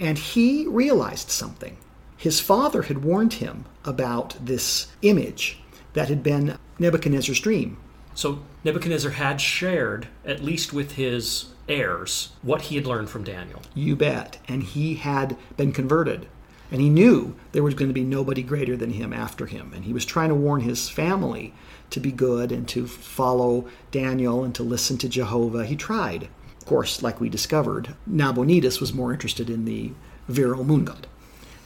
And 0.00 0.18
he 0.18 0.66
realized 0.66 1.30
something. 1.30 1.76
his 2.24 2.40
father 2.40 2.80
had 2.84 3.04
warned 3.04 3.34
him 3.34 3.66
about 3.84 4.34
this 4.40 4.86
image 5.02 5.58
that 5.92 6.08
had 6.08 6.22
been 6.22 6.56
Nebuchadnezzar's 6.78 7.38
dream. 7.38 7.76
So 8.14 8.40
Nebuchadnezzar 8.62 9.12
had 9.12 9.40
shared, 9.40 10.08
at 10.24 10.42
least 10.42 10.72
with 10.72 10.92
his 10.92 11.46
heirs, 11.68 12.30
what 12.42 12.62
he 12.62 12.76
had 12.76 12.86
learned 12.86 13.10
from 13.10 13.24
Daniel. 13.24 13.62
You 13.74 13.96
bet. 13.96 14.38
And 14.46 14.62
he 14.62 14.94
had 14.94 15.36
been 15.56 15.72
converted. 15.72 16.28
And 16.70 16.80
he 16.80 16.88
knew 16.88 17.36
there 17.52 17.62
was 17.62 17.74
going 17.74 17.88
to 17.88 17.94
be 17.94 18.04
nobody 18.04 18.42
greater 18.42 18.76
than 18.76 18.90
him 18.90 19.12
after 19.12 19.46
him. 19.46 19.72
And 19.74 19.84
he 19.84 19.92
was 19.92 20.04
trying 20.04 20.30
to 20.30 20.34
warn 20.34 20.62
his 20.62 20.88
family 20.88 21.54
to 21.90 22.00
be 22.00 22.10
good 22.10 22.50
and 22.50 22.66
to 22.68 22.86
follow 22.86 23.68
Daniel 23.90 24.42
and 24.42 24.54
to 24.54 24.62
listen 24.62 24.98
to 24.98 25.08
Jehovah. 25.08 25.66
He 25.66 25.76
tried. 25.76 26.28
Of 26.58 26.66
course, 26.66 27.02
like 27.02 27.20
we 27.20 27.28
discovered, 27.28 27.94
Nabonidus 28.06 28.80
was 28.80 28.94
more 28.94 29.12
interested 29.12 29.50
in 29.50 29.64
the 29.64 29.92
virile 30.28 30.64
moon 30.64 30.84
god. 30.84 31.06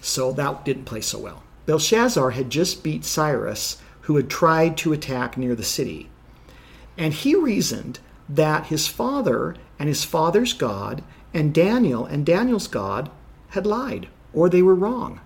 So 0.00 0.32
that 0.32 0.64
didn't 0.64 0.84
play 0.84 1.00
so 1.00 1.18
well. 1.18 1.42
Belshazzar 1.66 2.30
had 2.30 2.50
just 2.50 2.82
beat 2.82 3.04
Cyrus, 3.04 3.80
who 4.02 4.16
had 4.16 4.28
tried 4.28 4.76
to 4.78 4.92
attack 4.92 5.36
near 5.36 5.54
the 5.54 5.62
city. 5.62 6.08
And 6.98 7.14
he 7.14 7.34
reasoned 7.34 8.00
that 8.28 8.66
his 8.66 8.86
father 8.88 9.54
and 9.78 9.88
his 9.88 10.04
father's 10.04 10.52
God 10.52 11.02
and 11.32 11.54
Daniel 11.54 12.04
and 12.04 12.26
Daniel's 12.26 12.66
God 12.66 13.10
had 13.50 13.66
lied, 13.66 14.08
or 14.34 14.48
they 14.48 14.62
were 14.62 14.74
wrong. 14.74 15.20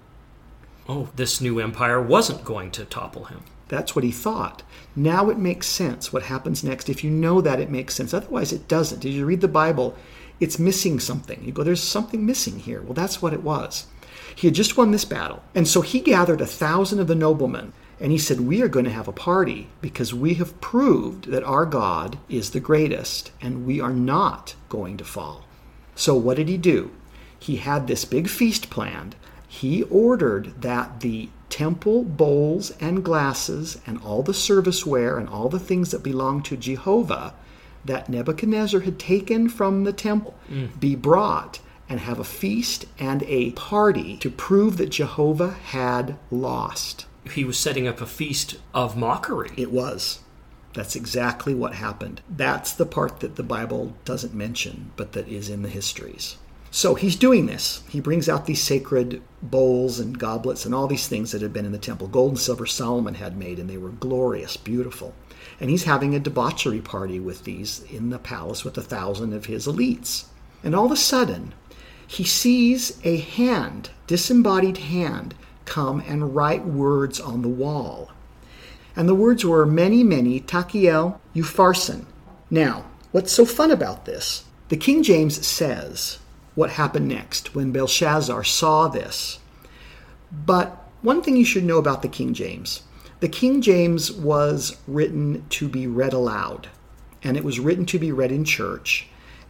Oh, 0.88 1.08
this 1.16 1.40
new 1.40 1.58
empire 1.58 2.00
wasn't 2.00 2.44
going 2.44 2.70
to 2.72 2.84
topple 2.84 3.24
him. 3.24 3.42
That's 3.68 3.96
what 3.96 4.04
he 4.04 4.12
thought. 4.12 4.62
Now 4.94 5.30
it 5.30 5.38
makes 5.38 5.66
sense 5.66 6.12
what 6.12 6.24
happens 6.24 6.62
next. 6.62 6.90
If 6.90 7.02
you 7.02 7.10
know 7.10 7.40
that, 7.40 7.58
it 7.58 7.70
makes 7.70 7.94
sense. 7.94 8.12
Otherwise, 8.12 8.52
it 8.52 8.68
doesn't. 8.68 9.00
Did 9.00 9.14
you 9.14 9.24
read 9.24 9.40
the 9.40 9.48
Bible? 9.48 9.96
It's 10.40 10.58
missing 10.58 11.00
something. 11.00 11.42
You 11.42 11.52
go, 11.52 11.62
there's 11.62 11.82
something 11.82 12.26
missing 12.26 12.58
here. 12.58 12.82
Well, 12.82 12.92
that's 12.92 13.22
what 13.22 13.32
it 13.32 13.42
was. 13.42 13.86
He 14.34 14.46
had 14.46 14.54
just 14.54 14.76
won 14.76 14.90
this 14.90 15.04
battle. 15.04 15.42
And 15.54 15.66
so 15.66 15.80
he 15.80 16.00
gathered 16.00 16.40
a 16.40 16.46
thousand 16.46 16.98
of 17.00 17.06
the 17.06 17.14
noblemen 17.14 17.72
and 18.02 18.10
he 18.10 18.18
said, 18.18 18.40
We 18.40 18.60
are 18.62 18.68
going 18.68 18.84
to 18.84 18.90
have 18.90 19.06
a 19.06 19.12
party 19.12 19.68
because 19.80 20.12
we 20.12 20.34
have 20.34 20.60
proved 20.60 21.30
that 21.30 21.44
our 21.44 21.64
God 21.64 22.18
is 22.28 22.50
the 22.50 22.58
greatest 22.58 23.30
and 23.40 23.64
we 23.64 23.80
are 23.80 23.92
not 23.92 24.56
going 24.68 24.96
to 24.96 25.04
fall. 25.04 25.46
So, 25.94 26.16
what 26.16 26.36
did 26.36 26.48
he 26.48 26.58
do? 26.58 26.90
He 27.38 27.56
had 27.56 27.86
this 27.86 28.04
big 28.04 28.28
feast 28.28 28.70
planned. 28.70 29.14
He 29.46 29.84
ordered 29.84 30.62
that 30.62 30.98
the 30.98 31.28
temple 31.48 32.02
bowls 32.02 32.72
and 32.80 33.04
glasses 33.04 33.78
and 33.86 34.02
all 34.02 34.24
the 34.24 34.32
serviceware 34.32 35.16
and 35.16 35.28
all 35.28 35.48
the 35.48 35.60
things 35.60 35.92
that 35.92 36.02
belong 36.02 36.42
to 36.42 36.56
Jehovah 36.56 37.34
that 37.84 38.08
Nebuchadnezzar 38.08 38.80
had 38.80 38.98
taken 38.98 39.48
from 39.48 39.84
the 39.84 39.92
temple 39.92 40.34
mm. 40.50 40.80
be 40.80 40.96
brought 40.96 41.60
and 41.88 42.00
have 42.00 42.18
a 42.18 42.24
feast 42.24 42.86
and 42.98 43.22
a 43.24 43.52
party 43.52 44.16
to 44.16 44.30
prove 44.30 44.76
that 44.78 44.90
Jehovah 44.90 45.50
had 45.50 46.16
lost 46.30 47.06
he 47.30 47.44
was 47.44 47.58
setting 47.58 47.86
up 47.86 48.00
a 48.00 48.06
feast 48.06 48.56
of 48.74 48.96
mockery. 48.96 49.50
It 49.56 49.70
was. 49.70 50.20
That's 50.74 50.96
exactly 50.96 51.54
what 51.54 51.74
happened. 51.74 52.22
That's 52.28 52.72
the 52.72 52.86
part 52.86 53.20
that 53.20 53.36
the 53.36 53.42
Bible 53.42 53.94
doesn't 54.04 54.34
mention, 54.34 54.92
but 54.96 55.12
that 55.12 55.28
is 55.28 55.50
in 55.50 55.62
the 55.62 55.68
histories. 55.68 56.36
So 56.70 56.94
he's 56.94 57.16
doing 57.16 57.44
this. 57.44 57.82
He 57.90 58.00
brings 58.00 58.30
out 58.30 58.46
these 58.46 58.62
sacred 58.62 59.20
bowls 59.42 60.00
and 60.00 60.18
goblets 60.18 60.64
and 60.64 60.74
all 60.74 60.86
these 60.86 61.06
things 61.06 61.30
that 61.32 61.42
had 61.42 61.52
been 61.52 61.66
in 61.66 61.72
the 61.72 61.78
temple. 61.78 62.08
Gold 62.08 62.30
and 62.30 62.38
silver 62.38 62.64
Solomon 62.64 63.14
had 63.14 63.36
made, 63.36 63.58
and 63.58 63.68
they 63.68 63.76
were 63.76 63.90
glorious, 63.90 64.56
beautiful. 64.56 65.14
And 65.60 65.68
he's 65.68 65.84
having 65.84 66.14
a 66.14 66.20
debauchery 66.20 66.80
party 66.80 67.20
with 67.20 67.44
these 67.44 67.82
in 67.90 68.08
the 68.08 68.18
palace 68.18 68.64
with 68.64 68.78
a 68.78 68.82
thousand 68.82 69.34
of 69.34 69.44
his 69.44 69.66
elites. 69.66 70.24
And 70.64 70.74
all 70.74 70.86
of 70.86 70.92
a 70.92 70.96
sudden, 70.96 71.52
he 72.06 72.24
sees 72.24 72.98
a 73.04 73.18
hand, 73.18 73.90
disembodied 74.06 74.78
hand, 74.78 75.34
come 75.64 76.02
and 76.06 76.34
write 76.34 76.64
words 76.64 77.20
on 77.20 77.42
the 77.42 77.48
wall. 77.48 78.10
And 78.94 79.08
the 79.08 79.14
words 79.14 79.44
were 79.44 79.64
many, 79.64 80.04
mene, 80.04 80.42
tekel, 80.44 81.20
upharsin. 81.34 82.04
Now, 82.50 82.84
what's 83.10 83.32
so 83.32 83.44
fun 83.44 83.70
about 83.70 84.04
this? 84.04 84.44
The 84.68 84.76
King 84.76 85.02
James 85.02 85.46
says 85.46 86.18
what 86.54 86.70
happened 86.70 87.08
next 87.08 87.54
when 87.54 87.72
Belshazzar 87.72 88.44
saw 88.44 88.88
this. 88.88 89.38
But 90.30 90.88
one 91.02 91.22
thing 91.22 91.36
you 91.36 91.44
should 91.44 91.64
know 91.64 91.78
about 91.78 92.02
the 92.02 92.08
King 92.08 92.34
James 92.34 92.82
the 93.20 93.28
King 93.28 93.62
James 93.62 94.10
was 94.10 94.76
written 94.88 95.46
to 95.50 95.68
be 95.68 95.86
read 95.86 96.12
aloud, 96.12 96.68
and 97.22 97.36
it 97.36 97.44
was 97.44 97.60
written 97.60 97.86
to 97.86 97.98
be 98.00 98.10
read 98.10 98.32
in 98.32 98.44
church. 98.44 99.06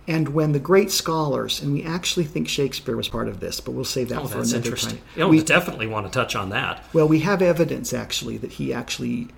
And 0.09 0.31
when 0.31 0.53
the 0.53 0.59
great 0.59 0.91
scholars, 0.91 1.63
and 1.63 1.73
we 1.73 1.85
actually 1.85 2.25
think 2.25 2.49
Shakespeare 2.49 2.97
was 2.97 3.09
part 3.09 3.29
of 3.29 3.39
this, 3.41 3.61
but 3.61 3.73
we'll 3.73 3.85
save 3.85 4.09
that 4.09 4.21
oh, 4.21 4.27
for 4.27 4.39
that's 4.39 4.53
another 4.53 4.67
interesting. 4.67 4.99
time. 4.99 5.07
You 5.17 5.29
we 5.29 5.43
definitely 5.43 5.87
want 5.87 6.07
to 6.07 6.13
touch 6.13 6.35
on 6.35 6.51
that. 6.51 6.85
Well, 6.93 7.07
we 7.07 7.21
have 7.21 7.41
evidence 7.41 7.93
actually 7.93 8.37
that 8.39 8.53
he 8.53 8.75
actually 8.75 9.29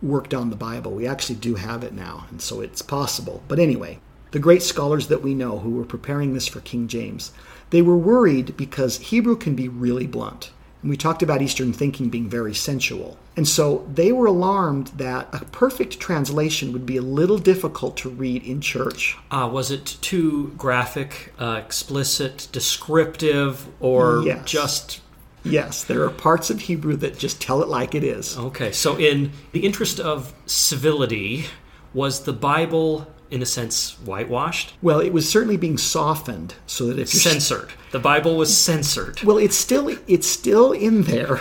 worked 0.00 0.32
on 0.32 0.50
the 0.50 0.56
Bible. 0.56 0.92
We 0.92 1.06
actually 1.06 1.36
do 1.36 1.56
have 1.56 1.84
it 1.84 1.92
now, 1.92 2.26
and 2.30 2.40
so 2.40 2.60
it's 2.60 2.82
possible. 2.82 3.42
But 3.48 3.58
anyway, 3.58 3.98
the 4.30 4.38
great 4.38 4.62
scholars 4.62 5.08
that 5.08 5.22
we 5.22 5.34
know 5.34 5.58
who 5.58 5.70
were 5.70 5.84
preparing 5.84 6.32
this 6.32 6.46
for 6.48 6.60
King 6.60 6.88
James, 6.88 7.32
they 7.70 7.82
were 7.82 7.96
worried 7.96 8.56
because 8.56 8.98
Hebrew 8.98 9.36
can 9.36 9.54
be 9.54 9.68
really 9.68 10.06
blunt. 10.06 10.50
We 10.84 10.96
talked 10.96 11.22
about 11.22 11.40
Eastern 11.42 11.72
thinking 11.72 12.10
being 12.10 12.28
very 12.28 12.54
sensual. 12.54 13.16
And 13.36 13.48
so 13.48 13.88
they 13.92 14.12
were 14.12 14.26
alarmed 14.26 14.88
that 14.96 15.28
a 15.32 15.44
perfect 15.46 15.98
translation 15.98 16.72
would 16.72 16.84
be 16.84 16.96
a 16.96 17.02
little 17.02 17.38
difficult 17.38 17.96
to 17.98 18.10
read 18.10 18.44
in 18.44 18.60
church. 18.60 19.16
Uh, 19.30 19.48
was 19.50 19.70
it 19.70 19.96
too 20.00 20.52
graphic, 20.58 21.32
uh, 21.40 21.60
explicit, 21.64 22.48
descriptive, 22.52 23.66
or 23.80 24.22
yes. 24.24 24.44
just 24.44 25.00
Yes, 25.46 25.84
there 25.84 26.02
are 26.04 26.10
parts 26.10 26.48
of 26.48 26.58
Hebrew 26.58 26.96
that 26.96 27.18
just 27.18 27.38
tell 27.38 27.62
it 27.62 27.68
like 27.68 27.94
it 27.94 28.02
is. 28.02 28.38
Okay, 28.38 28.72
so 28.72 28.96
in 28.96 29.30
the 29.52 29.60
interest 29.60 30.00
of 30.00 30.32
civility, 30.46 31.44
was 31.94 32.24
the 32.24 32.32
Bible 32.32 33.06
in 33.34 33.42
a 33.42 33.46
sense, 33.46 33.98
whitewashed? 34.04 34.74
Well, 34.80 35.00
it 35.00 35.12
was 35.12 35.28
certainly 35.28 35.56
being 35.56 35.76
softened 35.76 36.54
so 36.66 36.86
that 36.86 37.00
if 37.00 37.12
you're 37.12 37.20
censored, 37.20 37.72
the 37.90 37.98
Bible 37.98 38.36
was 38.36 38.56
censored. 38.56 39.22
Well, 39.24 39.38
it's 39.38 39.56
still 39.56 39.94
it's 40.06 40.28
still 40.28 40.70
in 40.70 41.02
there, 41.02 41.40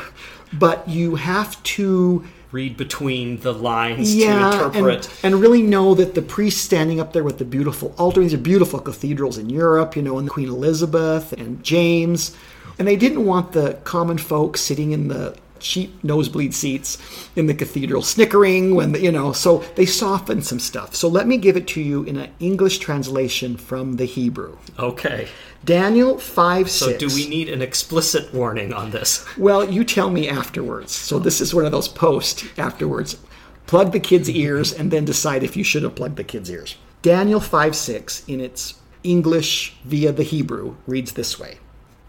but 0.51 0.89
you 0.89 1.15
have 1.15 1.61
to 1.63 2.25
read 2.51 2.77
between 2.77 3.37
the 3.41 3.53
lines 3.53 4.15
yeah, 4.15 4.51
to 4.51 4.65
interpret 4.65 5.07
and, 5.23 5.33
and, 5.33 5.41
really 5.41 5.61
know 5.61 5.95
that 5.95 6.13
the 6.13 6.21
priest 6.21 6.63
standing 6.63 6.99
up 6.99 7.13
there 7.13 7.23
with 7.23 7.37
the 7.37 7.45
beautiful 7.45 7.93
altar. 7.97 8.21
These 8.21 8.33
are 8.33 8.37
beautiful 8.39 8.79
cathedrals 8.79 9.37
in 9.37 9.49
Europe, 9.49 9.95
you 9.95 10.01
know, 10.01 10.17
and 10.17 10.29
Queen 10.29 10.49
Elizabeth 10.49 11.33
and 11.33 11.63
James. 11.63 12.35
And 12.79 12.87
they 12.87 12.95
didn't 12.95 13.25
want 13.25 13.51
the 13.51 13.79
common 13.83 14.17
folk 14.17 14.57
sitting 14.57 14.91
in 14.91 15.07
the 15.07 15.35
cheap 15.63 16.03
nosebleed 16.03 16.53
seats 16.53 16.97
in 17.35 17.47
the 17.47 17.53
cathedral, 17.53 18.01
snickering 18.01 18.75
when 18.75 18.91
the, 18.91 19.01
you 19.01 19.11
know. 19.11 19.31
So 19.31 19.59
they 19.75 19.85
soften 19.85 20.41
some 20.41 20.59
stuff. 20.59 20.95
So 20.95 21.07
let 21.07 21.27
me 21.27 21.37
give 21.37 21.57
it 21.57 21.67
to 21.69 21.81
you 21.81 22.03
in 22.03 22.17
an 22.17 22.31
English 22.39 22.79
translation 22.79 23.57
from 23.57 23.95
the 23.95 24.05
Hebrew. 24.05 24.57
Okay. 24.77 25.27
Daniel 25.65 26.17
5 26.17 26.69
so 26.69 26.87
6. 26.87 27.01
So, 27.01 27.07
do 27.07 27.15
we 27.15 27.27
need 27.29 27.49
an 27.49 27.61
explicit 27.61 28.33
warning 28.33 28.73
on 28.73 28.91
this? 28.91 29.25
Well, 29.37 29.69
you 29.69 29.83
tell 29.85 30.09
me 30.09 30.27
afterwards. 30.27 30.91
So, 30.91 31.19
this 31.19 31.39
is 31.39 31.53
one 31.53 31.65
of 31.65 31.71
those 31.71 31.87
post 31.87 32.45
afterwards. 32.57 33.17
Plug 33.65 33.93
the 33.93 33.99
kid's 33.99 34.29
ears 34.29 34.73
and 34.73 34.91
then 34.91 35.05
decide 35.05 35.41
if 35.41 35.55
you 35.55 35.63
should 35.63 35.83
have 35.83 35.95
plugged 35.95 36.17
the 36.17 36.23
kid's 36.25 36.51
ears. 36.51 36.75
Daniel 37.01 37.39
5 37.39 37.75
6, 37.75 38.27
in 38.27 38.41
its 38.41 38.75
English 39.03 39.75
via 39.85 40.11
the 40.11 40.23
Hebrew, 40.23 40.75
reads 40.85 41.13
this 41.13 41.39
way 41.39 41.59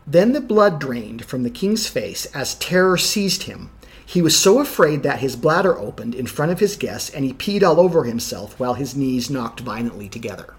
then 0.06 0.32
the 0.32 0.40
blood 0.40 0.78
drained 0.78 1.24
from 1.24 1.42
the 1.42 1.50
king's 1.50 1.86
face 1.86 2.26
as 2.26 2.54
terror 2.56 2.96
seized 2.96 3.44
him. 3.44 3.70
He 4.04 4.20
was 4.20 4.38
so 4.38 4.60
afraid 4.60 5.02
that 5.02 5.20
his 5.20 5.36
bladder 5.36 5.78
opened 5.78 6.14
in 6.14 6.26
front 6.26 6.52
of 6.52 6.60
his 6.60 6.76
guests 6.76 7.08
and 7.10 7.24
he 7.24 7.32
peed 7.32 7.62
all 7.62 7.80
over 7.80 8.04
himself 8.04 8.58
while 8.60 8.74
his 8.74 8.94
knees 8.94 9.30
knocked 9.30 9.60
violently 9.60 10.08
together. 10.08 10.54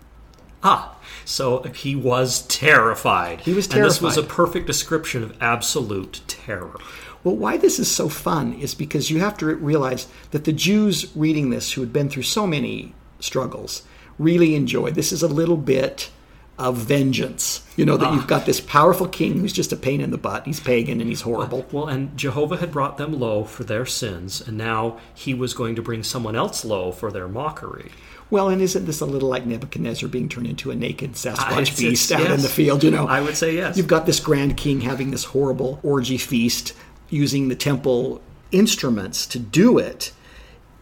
Ah, 0.64 0.98
so 1.26 1.62
he 1.64 1.96
was 1.96 2.42
terrified. 2.48 3.42
He 3.42 3.54
was 3.54 3.68
terrified. 3.68 3.84
And 3.84 3.92
this 3.92 4.02
was 4.02 4.18
a 4.18 4.24
perfect 4.24 4.66
description 4.66 5.22
of 5.22 5.38
absolute 5.40 6.22
terror. 6.28 6.76
Well, 7.24 7.36
why 7.36 7.58
this 7.58 7.78
is 7.80 7.90
so 7.90 8.10
fun 8.10 8.54
is 8.54 8.74
because 8.74 9.12
you 9.12 9.20
have 9.20 9.38
to 9.38 9.46
realize 9.46 10.08
that 10.32 10.44
the 10.46 10.54
Jews 10.54 11.12
reading 11.16 11.52
this, 11.52 11.74
who 11.74 11.82
had 11.82 11.94
been 11.94 12.10
through 12.10 12.24
so 12.24 12.48
many 12.48 12.94
struggles, 13.20 13.84
really 14.18 14.56
enjoyed. 14.56 14.96
This 14.96 15.12
is 15.12 15.22
a 15.22 15.28
little 15.28 15.58
bit 15.58 16.10
of 16.58 16.78
vengeance. 16.78 17.62
You 17.76 17.86
know, 17.86 17.98
that 17.98 18.14
you've 18.14 18.28
got 18.28 18.46
this 18.46 18.62
powerful 18.62 19.08
king 19.08 19.40
who's 19.40 19.52
just 19.52 19.74
a 19.74 19.76
pain 19.76 20.00
in 20.00 20.12
the 20.12 20.18
butt. 20.18 20.46
He's 20.46 20.62
pagan 20.62 21.02
and 21.02 21.10
he's 21.10 21.22
horrible. 21.22 21.66
Well, 21.72 21.88
and 21.88 22.16
Jehovah 22.18 22.58
had 22.58 22.72
brought 22.72 22.98
them 22.98 23.20
low 23.20 23.44
for 23.44 23.66
their 23.66 23.86
sins, 23.86 24.40
and 24.40 24.58
now 24.58 24.98
he 25.14 25.34
was 25.34 25.54
going 25.54 25.76
to 25.76 25.82
bring 25.82 26.04
someone 26.04 26.36
else 26.36 26.64
low 26.64 26.92
for 26.92 27.12
their 27.12 27.28
mockery. 27.28 27.92
Well, 28.30 28.50
and 28.50 28.62
isn't 28.62 28.86
this 28.86 29.02
a 29.02 29.06
little 29.06 29.30
like 29.30 29.46
Nebuchadnezzar 29.46 30.10
being 30.10 30.30
turned 30.30 30.48
into 30.48 30.72
a 30.72 30.76
naked 30.76 31.14
Sasquatch 31.14 31.58
uh, 31.58 31.62
it's, 31.62 31.80
beast 31.80 32.12
it's, 32.12 32.20
out 32.20 32.28
yes. 32.28 32.36
in 32.38 32.42
the 32.42 32.50
field? 32.50 32.84
You 32.84 32.92
know, 32.92 33.08
I 33.08 33.22
would 33.22 33.36
say 33.36 33.56
yes. 33.56 33.78
You've 33.78 33.88
got 33.88 34.06
this 34.06 34.20
grand 34.20 34.58
king 34.58 34.82
having 34.82 35.12
this 35.12 35.26
horrible 35.26 35.80
orgy 35.84 36.18
feast 36.18 36.74
using 37.10 37.50
the 37.50 37.56
temple 37.56 38.22
instruments 38.52 39.28
to 39.28 39.40
do 39.40 39.78
it 39.78 40.12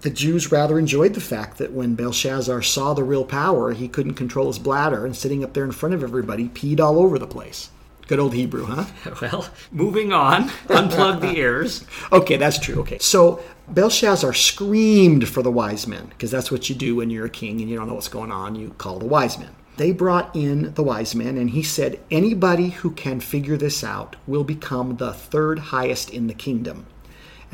the 0.03 0.09
Jews 0.09 0.51
rather 0.51 0.77
enjoyed 0.77 1.13
the 1.13 1.21
fact 1.21 1.57
that 1.57 1.71
when 1.71 1.95
Belshazzar 1.95 2.61
saw 2.61 2.93
the 2.93 3.05
real 3.05 3.23
power, 3.23 3.71
he 3.71 3.87
couldn't 3.87 4.15
control 4.15 4.47
his 4.47 4.59
bladder 4.59 5.05
and 5.05 5.15
sitting 5.15 5.43
up 5.43 5.53
there 5.53 5.63
in 5.63 5.71
front 5.71 5.95
of 5.95 6.03
everybody 6.03 6.49
peed 6.49 6.81
all 6.81 6.99
over 6.99 7.17
the 7.17 7.25
place. 7.25 7.69
Good 8.07 8.19
old 8.19 8.33
Hebrew, 8.33 8.65
huh? 8.65 8.85
Well, 9.21 9.47
moving 9.71 10.11
on. 10.11 10.49
Unplug 10.67 11.21
the 11.21 11.37
ears. 11.37 11.85
Okay, 12.11 12.35
that's 12.35 12.59
true. 12.59 12.81
Okay. 12.81 12.97
So 12.99 13.41
Belshazzar 13.69 14.33
screamed 14.33 15.29
for 15.29 15.41
the 15.41 15.51
wise 15.51 15.87
men, 15.87 16.07
because 16.07 16.29
that's 16.29 16.51
what 16.51 16.69
you 16.69 16.75
do 16.75 16.97
when 16.97 17.09
you're 17.09 17.25
a 17.25 17.29
king 17.29 17.61
and 17.61 17.69
you 17.69 17.77
don't 17.77 17.87
know 17.87 17.93
what's 17.93 18.09
going 18.09 18.31
on. 18.31 18.55
You 18.55 18.71
call 18.77 18.99
the 18.99 19.05
wise 19.05 19.39
men. 19.39 19.55
They 19.77 19.93
brought 19.93 20.35
in 20.35 20.73
the 20.73 20.83
wise 20.83 21.15
men, 21.15 21.37
and 21.37 21.51
he 21.51 21.63
said, 21.63 21.99
Anybody 22.11 22.69
who 22.71 22.91
can 22.91 23.21
figure 23.21 23.57
this 23.57 23.85
out 23.85 24.17
will 24.27 24.43
become 24.43 24.97
the 24.97 25.13
third 25.13 25.59
highest 25.59 26.09
in 26.09 26.27
the 26.27 26.33
kingdom. 26.33 26.85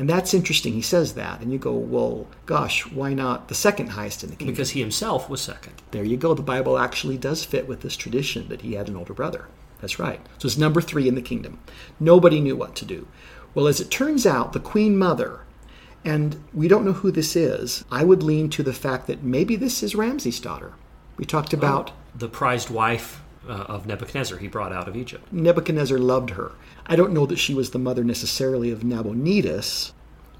And 0.00 0.08
that's 0.08 0.32
interesting. 0.32 0.72
He 0.72 0.80
says 0.80 1.12
that. 1.12 1.42
And 1.42 1.52
you 1.52 1.58
go, 1.58 1.74
Well, 1.74 2.26
gosh, 2.46 2.86
why 2.86 3.12
not 3.12 3.48
the 3.48 3.54
second 3.54 3.88
highest 3.88 4.24
in 4.24 4.30
the 4.30 4.36
kingdom? 4.36 4.54
Because 4.54 4.70
he 4.70 4.80
himself 4.80 5.28
was 5.28 5.42
second. 5.42 5.74
There 5.90 6.02
you 6.02 6.16
go. 6.16 6.32
The 6.32 6.40
Bible 6.40 6.78
actually 6.78 7.18
does 7.18 7.44
fit 7.44 7.68
with 7.68 7.82
this 7.82 7.98
tradition 7.98 8.48
that 8.48 8.62
he 8.62 8.72
had 8.72 8.88
an 8.88 8.96
older 8.96 9.12
brother. 9.12 9.48
That's 9.82 9.98
right. 9.98 10.20
So 10.38 10.46
it's 10.46 10.56
number 10.56 10.80
three 10.80 11.06
in 11.06 11.16
the 11.16 11.22
kingdom. 11.22 11.58
Nobody 12.00 12.40
knew 12.40 12.56
what 12.56 12.74
to 12.76 12.86
do. 12.86 13.08
Well, 13.54 13.66
as 13.66 13.78
it 13.78 13.90
turns 13.90 14.26
out, 14.26 14.54
the 14.54 14.58
queen 14.58 14.96
mother, 14.96 15.40
and 16.02 16.42
we 16.54 16.66
don't 16.66 16.86
know 16.86 16.92
who 16.92 17.10
this 17.10 17.36
is, 17.36 17.84
I 17.90 18.02
would 18.02 18.22
lean 18.22 18.48
to 18.50 18.62
the 18.62 18.72
fact 18.72 19.06
that 19.06 19.22
maybe 19.22 19.54
this 19.54 19.82
is 19.82 19.94
Ramses' 19.94 20.40
daughter. 20.40 20.72
We 21.18 21.26
talked 21.26 21.52
about 21.52 21.92
The 22.14 22.28
prized 22.28 22.70
wife 22.70 23.20
uh, 23.48 23.52
of 23.52 23.86
Nebuchadnezzar 23.86 24.38
he 24.38 24.48
brought 24.48 24.72
out 24.72 24.88
of 24.88 24.96
Egypt. 24.96 25.32
Nebuchadnezzar 25.32 25.98
loved 25.98 26.30
her. 26.30 26.52
I 26.86 26.96
don't 26.96 27.12
know 27.12 27.26
that 27.26 27.38
she 27.38 27.54
was 27.54 27.70
the 27.70 27.78
mother 27.78 28.04
necessarily 28.04 28.70
of 28.70 28.84
Nabonidus. 28.84 29.92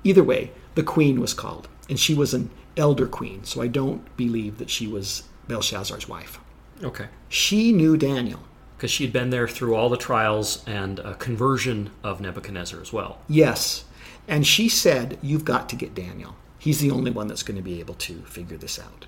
Either 0.05 0.25
way, 0.25 0.51
the 0.75 0.83
queen 0.83 1.21
was 1.21 1.35
called, 1.35 1.69
and 1.89 1.99
she 1.99 2.15
was 2.15 2.35
an 2.35 2.51
elder 2.77 3.07
queen, 3.07 3.45
so 3.45 3.61
I 3.61 3.67
don't 3.67 4.17
believe 4.17 4.59
that 4.59 4.71
she 4.71 4.87
was 4.87 5.25
Belshazzar's 5.49 6.09
wife. 6.09 6.39
Okay. 6.83 7.07
She 7.29 7.73
knew 7.73 7.97
Daniel. 7.97 8.41
Because 8.77 8.91
she'd 8.91 9.13
been 9.13 9.29
there 9.29 9.47
through 9.47 9.75
all 9.75 9.91
the 9.91 9.99
trials 9.99 10.65
and 10.67 11.01
uh, 11.01 11.13
conversion 11.15 11.91
of 12.03 12.23
Nebuchadnezzar 12.23 12.81
as 12.81 12.95
well. 12.95 13.19
Yes. 13.29 13.85
And 14.27 14.47
she 14.47 14.71
said, 14.71 15.19
You've 15.21 15.45
got 15.45 15.69
to 15.69 15.77
get 15.77 15.95
Daniel. 15.95 16.35
He's 16.59 16.81
the 16.81 16.91
only 16.91 17.11
one 17.11 17.29
that's 17.29 17.43
going 17.43 17.59
to 17.59 17.63
be 17.63 17.81
able 17.81 17.95
to 17.95 18.23
figure 18.23 18.57
this 18.57 18.79
out. 18.79 19.07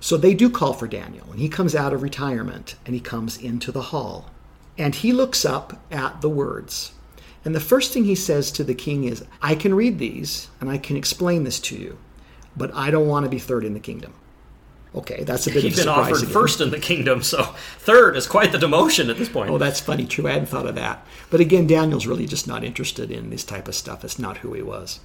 So 0.00 0.16
they 0.16 0.34
do 0.34 0.50
call 0.50 0.72
for 0.72 0.86
Daniel, 0.86 1.26
and 1.30 1.40
he 1.40 1.48
comes 1.48 1.74
out 1.74 1.92
of 1.92 2.02
retirement 2.02 2.76
and 2.84 2.94
he 2.94 3.00
comes 3.00 3.38
into 3.38 3.72
the 3.72 3.82
hall. 3.82 4.30
And 4.78 4.94
he 4.94 5.12
looks 5.12 5.44
up 5.44 5.80
at 5.90 6.20
the 6.20 6.28
words. 6.28 6.92
And 7.44 7.54
the 7.54 7.60
first 7.60 7.92
thing 7.92 8.04
he 8.04 8.14
says 8.14 8.50
to 8.52 8.64
the 8.64 8.74
king 8.74 9.04
is, 9.04 9.24
I 9.40 9.54
can 9.54 9.74
read 9.74 9.98
these 9.98 10.48
and 10.60 10.68
I 10.68 10.78
can 10.78 10.96
explain 10.96 11.44
this 11.44 11.60
to 11.60 11.76
you, 11.76 11.98
but 12.56 12.74
I 12.74 12.90
don't 12.90 13.06
want 13.06 13.24
to 13.24 13.30
be 13.30 13.38
third 13.38 13.64
in 13.64 13.72
the 13.72 13.80
kingdom. 13.80 14.12
Okay, 14.94 15.24
that's 15.24 15.46
a 15.46 15.50
bit 15.50 15.62
He'd 15.62 15.74
of 15.74 15.78
a 15.78 15.82
been 15.82 15.88
offered 15.88 16.22
again. 16.22 16.30
first 16.30 16.60
in 16.60 16.70
the 16.70 16.78
kingdom, 16.78 17.22
so 17.22 17.42
third 17.78 18.16
is 18.16 18.26
quite 18.26 18.50
the 18.52 18.58
demotion 18.58 19.10
at 19.10 19.18
this 19.18 19.28
point. 19.28 19.50
Oh, 19.50 19.58
that's 19.58 19.78
funny. 19.78 20.06
True, 20.06 20.26
I 20.26 20.32
hadn't 20.32 20.48
thought 20.48 20.66
of 20.66 20.74
that. 20.74 21.06
But 21.30 21.40
again, 21.40 21.66
Daniel's 21.66 22.06
really 22.06 22.26
just 22.26 22.48
not 22.48 22.64
interested 22.64 23.10
in 23.10 23.30
this 23.30 23.44
type 23.44 23.68
of 23.68 23.74
stuff. 23.74 24.04
It's 24.04 24.18
not 24.18 24.38
who 24.38 24.54
he 24.54 24.62
was. 24.62 25.00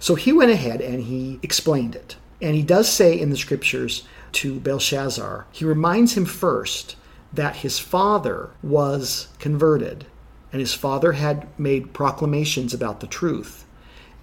So 0.00 0.14
he 0.14 0.32
went 0.32 0.50
ahead 0.50 0.80
and 0.80 1.02
he 1.02 1.38
explained 1.42 1.94
it. 1.94 2.16
And 2.40 2.56
he 2.56 2.62
does 2.62 2.88
say 2.90 3.18
in 3.18 3.30
the 3.30 3.36
scriptures 3.36 4.04
to 4.34 4.60
Belshazzar, 4.60 5.46
he 5.52 5.64
reminds 5.64 6.16
him 6.16 6.24
first 6.24 6.96
that 7.32 7.56
his 7.56 7.78
father 7.78 8.50
was 8.62 9.28
converted 9.38 10.06
and 10.52 10.60
his 10.60 10.74
father 10.74 11.12
had 11.12 11.48
made 11.58 11.92
proclamations 11.92 12.72
about 12.72 13.00
the 13.00 13.08
truth. 13.08 13.64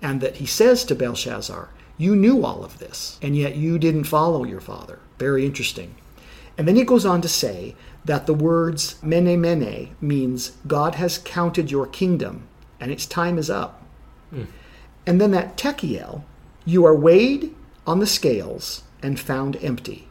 And 0.02 0.22
that 0.22 0.38
he 0.38 0.46
says 0.46 0.86
to 0.86 0.96
Belshazzar, 0.96 1.70
You 1.98 2.16
knew 2.16 2.46
all 2.46 2.64
of 2.64 2.80
this, 2.80 3.20
and 3.22 3.36
yet 3.36 3.56
you 3.56 3.78
didn't 3.78 4.06
follow 4.06 4.46
your 4.46 4.62
father. 4.62 5.00
Very 5.20 5.46
interesting. 5.46 5.94
And 6.58 6.68
then 6.68 6.76
he 6.76 6.84
goes 6.84 7.06
on 7.06 7.22
to 7.22 7.28
say 7.28 7.76
that 8.06 8.26
the 8.26 8.34
words 8.34 8.96
mene 9.04 9.40
mene 9.40 9.96
means 10.00 10.54
God 10.68 10.96
has 10.96 11.18
counted 11.18 11.70
your 11.70 11.86
kingdom 11.86 12.48
and 12.80 12.92
its 12.92 13.06
time 13.06 13.38
is 13.38 13.50
up. 13.50 13.84
Hmm. 14.32 14.44
And 15.06 15.20
then 15.20 15.32
that 15.32 15.58
tekel, 15.58 16.24
you 16.66 16.86
are 16.86 16.96
weighed 16.96 17.54
on 17.86 18.00
the 18.00 18.08
scales 18.08 18.84
and 19.02 19.20
found 19.20 19.58
empty. 19.62 20.08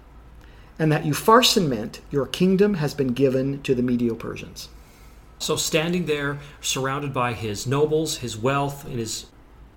And 0.79 0.91
that 0.91 1.05
Upharsin 1.05 1.69
meant 1.69 2.01
your 2.11 2.27
kingdom 2.27 2.75
has 2.75 2.95
been 2.95 3.13
given 3.13 3.63
to 3.63 3.75
the 3.75 3.83
Medo 3.83 4.15
Persians. 4.15 4.69
So 5.39 5.57
standing 5.57 6.07
there, 6.07 6.39
surrounded 6.61 7.15
by 7.15 7.33
his 7.33 7.67
nobles, 7.67 8.19
his 8.19 8.37
wealth, 8.37 8.85
and 8.85 8.99
his 8.99 9.27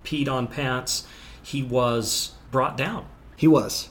peed 0.03 0.29
on 0.29 0.47
pants, 0.47 1.07
he 1.41 1.63
was 1.63 2.33
brought 2.51 2.77
down. 2.77 3.05
He 3.35 3.47
was. 3.47 3.89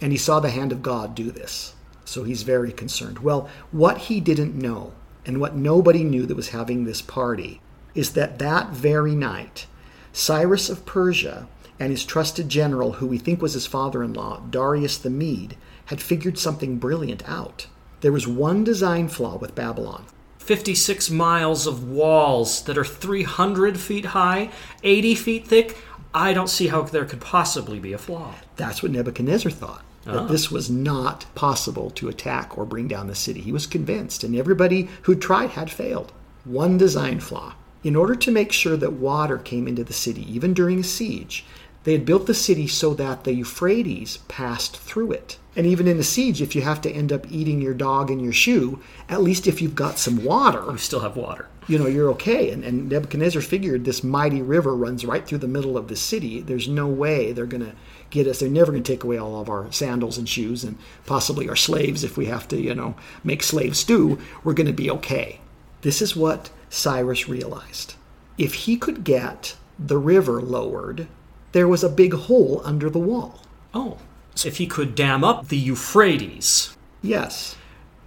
And 0.00 0.12
he 0.12 0.18
saw 0.18 0.40
the 0.40 0.50
hand 0.50 0.72
of 0.72 0.82
God 0.82 1.14
do 1.14 1.30
this. 1.30 1.74
So 2.04 2.24
he's 2.24 2.42
very 2.42 2.72
concerned. 2.72 3.20
Well, 3.20 3.48
what 3.70 3.98
he 3.98 4.20
didn't 4.20 4.54
know, 4.54 4.92
and 5.24 5.40
what 5.40 5.54
nobody 5.54 6.02
knew 6.02 6.26
that 6.26 6.36
was 6.36 6.48
having 6.48 6.84
this 6.84 7.00
party, 7.00 7.60
is 7.94 8.12
that 8.12 8.38
that 8.38 8.70
very 8.70 9.14
night, 9.14 9.66
Cyrus 10.12 10.68
of 10.68 10.84
Persia 10.84 11.46
and 11.78 11.90
his 11.90 12.04
trusted 12.04 12.48
general, 12.48 12.92
who 12.92 13.06
we 13.06 13.18
think 13.18 13.42
was 13.42 13.54
his 13.54 13.66
father 13.66 14.02
in 14.02 14.12
law, 14.12 14.40
Darius 14.50 14.98
the 14.98 15.10
Mede, 15.10 15.56
had 15.86 16.00
figured 16.00 16.38
something 16.38 16.78
brilliant 16.78 17.28
out. 17.28 17.66
There 18.00 18.12
was 18.12 18.26
one 18.26 18.64
design 18.64 19.08
flaw 19.08 19.36
with 19.36 19.54
Babylon. 19.54 20.06
56 20.38 21.08
miles 21.10 21.66
of 21.66 21.88
walls 21.88 22.62
that 22.64 22.76
are 22.76 22.84
300 22.84 23.78
feet 23.78 24.06
high, 24.06 24.50
80 24.82 25.14
feet 25.14 25.46
thick. 25.46 25.78
I 26.12 26.32
don't 26.32 26.48
see 26.48 26.66
how 26.66 26.82
there 26.82 27.04
could 27.04 27.20
possibly 27.20 27.78
be 27.78 27.92
a 27.92 27.98
flaw. 27.98 28.34
That's 28.56 28.82
what 28.82 28.92
Nebuchadnezzar 28.92 29.52
thought. 29.52 29.84
That 30.04 30.16
ah. 30.16 30.26
this 30.26 30.50
was 30.50 30.68
not 30.68 31.26
possible 31.36 31.90
to 31.90 32.08
attack 32.08 32.58
or 32.58 32.64
bring 32.66 32.88
down 32.88 33.06
the 33.06 33.14
city. 33.14 33.40
He 33.40 33.52
was 33.52 33.66
convinced, 33.66 34.24
and 34.24 34.34
everybody 34.34 34.88
who 35.02 35.14
tried 35.14 35.50
had 35.50 35.70
failed. 35.70 36.12
One 36.44 36.76
design 36.76 37.20
flaw. 37.20 37.54
In 37.84 37.94
order 37.94 38.16
to 38.16 38.30
make 38.30 38.52
sure 38.52 38.76
that 38.76 38.94
water 38.94 39.38
came 39.38 39.68
into 39.68 39.84
the 39.84 39.92
city, 39.92 40.30
even 40.32 40.54
during 40.54 40.80
a 40.80 40.84
siege, 40.84 41.44
they 41.84 41.92
had 41.92 42.06
built 42.06 42.26
the 42.26 42.34
city 42.34 42.66
so 42.66 42.94
that 42.94 43.24
the 43.24 43.34
Euphrates 43.34 44.18
passed 44.28 44.76
through 44.76 45.12
it. 45.12 45.38
And 45.56 45.66
even 45.66 45.86
in 45.86 45.98
a 45.98 46.02
siege, 46.02 46.40
if 46.40 46.54
you 46.54 46.62
have 46.62 46.80
to 46.82 46.90
end 46.90 47.12
up 47.12 47.30
eating 47.30 47.60
your 47.60 47.74
dog 47.74 48.10
and 48.10 48.22
your 48.22 48.32
shoe, 48.32 48.80
at 49.08 49.22
least 49.22 49.46
if 49.46 49.60
you've 49.60 49.74
got 49.74 49.98
some 49.98 50.24
water, 50.24 50.62
We 50.70 50.78
still 50.78 51.00
have 51.00 51.16
water. 51.16 51.46
you 51.68 51.78
know, 51.78 51.86
you're 51.86 52.08
okay. 52.10 52.50
And, 52.50 52.64
and 52.64 52.88
Nebuchadnezzar 52.88 53.42
figured 53.42 53.84
this 53.84 54.02
mighty 54.02 54.40
river 54.40 54.74
runs 54.74 55.04
right 55.04 55.26
through 55.26 55.38
the 55.38 55.48
middle 55.48 55.76
of 55.76 55.88
the 55.88 55.96
city. 55.96 56.40
There's 56.40 56.68
no 56.68 56.86
way 56.86 57.32
they're 57.32 57.44
going 57.46 57.64
to 57.66 57.74
get 58.08 58.26
us. 58.26 58.40
They're 58.40 58.48
never 58.48 58.72
going 58.72 58.82
to 58.82 58.92
take 58.92 59.04
away 59.04 59.18
all 59.18 59.40
of 59.40 59.50
our 59.50 59.70
sandals 59.72 60.16
and 60.16 60.28
shoes 60.28 60.64
and 60.64 60.78
possibly 61.04 61.48
our 61.48 61.56
slaves 61.56 62.02
if 62.04 62.16
we 62.16 62.26
have 62.26 62.48
to, 62.48 62.58
you 62.58 62.74
know, 62.74 62.94
make 63.22 63.42
slave 63.42 63.76
stew. 63.76 64.18
We're 64.44 64.54
going 64.54 64.66
to 64.68 64.72
be 64.72 64.90
okay. 64.90 65.40
This 65.82 66.00
is 66.00 66.16
what 66.16 66.50
Cyrus 66.70 67.28
realized. 67.28 67.94
If 68.38 68.54
he 68.54 68.76
could 68.78 69.04
get 69.04 69.56
the 69.78 69.98
river 69.98 70.40
lowered, 70.40 71.08
there 71.52 71.68
was 71.68 71.84
a 71.84 71.88
big 71.88 72.14
hole 72.14 72.60
under 72.64 72.90
the 72.90 72.98
wall. 72.98 73.40
Oh, 73.74 73.98
so 74.34 74.48
if 74.48 74.56
he 74.56 74.66
could 74.66 74.94
dam 74.94 75.22
up 75.24 75.48
the 75.48 75.56
Euphrates, 75.56 76.76
Yes, 77.02 77.56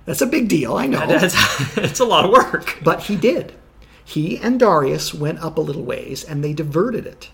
that's 0.06 0.22
a 0.22 0.26
big 0.28 0.48
deal, 0.48 0.76
I 0.76 0.88
know. 0.88 1.06
that's, 1.08 1.76
that's 1.76 2.00
a 2.00 2.06
lot 2.06 2.26
of 2.26 2.32
work. 2.32 2.80
But 2.84 3.04
he 3.04 3.16
did. 3.16 3.54
He 4.04 4.38
and 4.38 4.60
Darius 4.60 5.14
went 5.14 5.40
up 5.40 5.58
a 5.58 5.62
little 5.62 5.84
ways 5.84 6.24
and 6.24 6.44
they 6.44 6.54
diverted 6.54 7.06
it. 7.06 7.32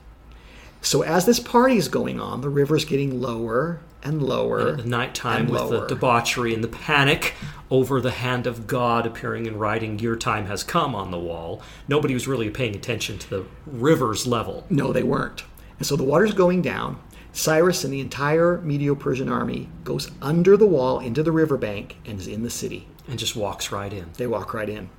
So 0.81 1.03
as 1.03 1.25
this 1.25 1.39
party 1.39 1.77
is 1.77 1.87
going 1.87 2.19
on, 2.19 2.41
the 2.41 2.49
river's 2.49 2.85
getting 2.85 3.21
lower 3.21 3.81
and 4.01 4.23
lower. 4.23 4.69
At 4.79 4.85
nighttime 4.85 5.41
and 5.41 5.49
with 5.51 5.69
the 5.69 5.85
debauchery 5.85 6.55
and 6.55 6.63
the 6.63 6.67
panic 6.67 7.35
over 7.69 8.01
the 8.01 8.11
hand 8.11 8.47
of 8.47 8.65
God 8.65 9.05
appearing 9.05 9.47
and 9.47 9.59
writing, 9.59 9.99
Your 9.99 10.15
time 10.15 10.47
has 10.47 10.63
come 10.63 10.95
on 10.95 11.11
the 11.11 11.19
wall. 11.19 11.61
Nobody 11.87 12.15
was 12.15 12.27
really 12.27 12.49
paying 12.49 12.75
attention 12.75 13.19
to 13.19 13.29
the 13.29 13.45
river's 13.67 14.25
level. 14.25 14.65
No, 14.71 14.91
they 14.91 15.03
weren't. 15.03 15.43
And 15.81 15.85
so 15.87 15.95
the 15.95 16.03
water's 16.03 16.35
going 16.35 16.61
down. 16.61 17.01
Cyrus 17.33 17.83
and 17.83 17.91
the 17.91 18.01
entire 18.01 18.61
Medo 18.61 18.93
Persian 18.93 19.29
army 19.29 19.67
goes 19.83 20.11
under 20.21 20.55
the 20.55 20.67
wall 20.67 20.99
into 20.99 21.23
the 21.23 21.31
riverbank 21.31 21.95
and 22.05 22.19
is 22.19 22.27
in 22.27 22.43
the 22.43 22.51
city. 22.51 22.87
And 23.07 23.17
just 23.17 23.35
walks 23.35 23.71
right 23.71 23.91
in. 23.91 24.11
They 24.13 24.27
walk 24.27 24.53
right 24.53 24.69
in. 24.69 24.91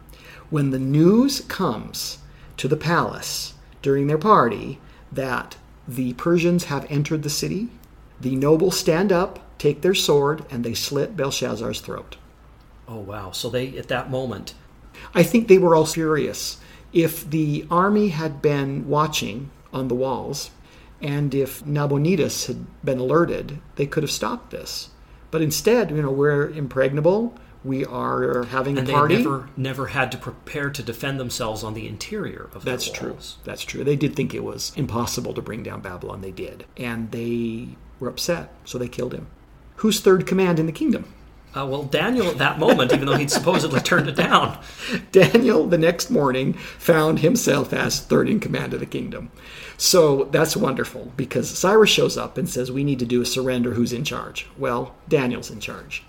When 0.51 0.71
the 0.71 0.81
news 0.81 1.43
comes 1.43 2.19
to 2.57 2.67
the 2.67 2.77
palace 2.77 3.55
during 3.81 4.09
their 4.09 4.19
party 4.19 4.81
that 5.13 5.57
the 5.87 6.15
Persians 6.15 6.65
have 6.65 6.91
entered 6.91 7.23
the 7.23 7.31
city, 7.31 7.69
the 8.21 8.35
nobles 8.35 8.77
stand 8.77 9.13
up, 9.13 9.39
take 9.59 9.83
their 9.83 9.95
sword, 9.95 10.45
and 10.51 10.65
they 10.65 10.75
slit 10.75 11.17
Belshazzar's 11.17 11.81
throat. 11.81 12.17
Oh, 12.89 12.99
wow. 12.99 13.31
So 13.31 13.49
they, 13.49 13.79
at 13.79 13.87
that 13.87 14.11
moment, 14.11 14.55
I 15.15 15.23
think 15.23 15.47
they 15.47 15.59
were 15.59 15.77
all 15.77 15.87
furious. 15.87 16.59
If 16.93 17.31
the 17.31 17.69
army 17.71 18.09
had 18.09 18.43
been 18.43 18.89
watching 18.89 19.53
on 19.73 19.87
the 19.87 19.95
walls, 19.95 20.51
and 21.03 21.35
if 21.35 21.67
Nabonidus 21.67 22.47
had 22.47 22.67
been 22.85 22.99
alerted, 22.99 23.59
they 23.75 23.87
could 23.87 24.05
have 24.05 24.11
stopped 24.11 24.53
this. 24.53 24.91
But 25.33 25.43
instead, 25.43 25.91
you 25.91 26.01
know, 26.01 26.11
we're 26.11 26.49
impregnable. 26.49 27.35
We 27.65 27.85
are 27.85 28.45
having 28.45 28.79
and 28.79 28.89
a 28.89 28.93
they 28.93 29.17
never, 29.17 29.49
never 29.57 29.87
had 29.89 30.11
to 30.13 30.19
prepare 30.19 30.71
to 30.71 30.83
defend 30.83 31.21
themselves 31.21 31.63
on 31.63 31.75
the 31.75 31.87
interior 31.87 32.51
of 32.55 32.65
That's 32.65 32.91
true. 32.91 33.17
That's 33.45 33.63
true. 33.63 33.85
They 33.85 33.97
did 33.97 34.17
think 34.17 34.35
it 34.35 34.45
was 34.45 34.73
impossible 34.77 35.35
to 35.35 35.43
bring 35.43 35.63
down 35.63 35.81
Babylon. 35.81 36.21
They 36.21 36.33
did. 36.33 36.67
And 36.77 37.11
they 37.13 37.77
were 38.01 38.09
upset, 38.09 38.53
so 38.65 38.79
they 38.79 38.89
killed 38.89 39.15
him. 39.15 39.29
Who's 39.77 40.01
third 40.01 40.27
command 40.27 40.59
in 40.59 40.67
the 40.67 40.73
kingdom? 40.73 41.13
Uh, 41.55 41.67
well, 41.67 41.83
Daniel 41.83 42.29
at 42.29 42.39
that 42.39 42.59
moment, 42.59 42.93
even 42.93 43.07
though 43.07 43.17
he'd 43.17 43.31
supposedly 43.31 43.81
turned 43.81 44.09
it 44.09 44.17
down, 44.17 44.59
Daniel 45.13 45.67
the 45.67 45.77
next 45.77 46.11
morning 46.11 46.55
found 46.55 47.19
himself 47.19 47.73
as 47.73 48.01
third 48.01 48.29
in 48.29 48.41
command 48.41 48.73
of 48.73 48.81
the 48.81 48.87
kingdom. 48.87 49.31
So 49.77 50.25
that's 50.25 50.57
wonderful 50.57 51.13
because 51.17 51.51
Cyrus 51.51 51.91
shows 51.91 52.17
up 52.17 52.39
and 52.39 52.49
says, 52.49 52.73
We 52.73 52.85
need 52.85 53.01
to 53.01 53.05
do 53.05 53.21
a 53.21 53.27
surrender. 53.27 53.73
Who's 53.73 53.93
in 53.93 54.05
charge? 54.05 54.47
Well, 54.57 54.95
Daniel's 55.09 55.51
in 55.51 55.61
charge. 55.61 56.05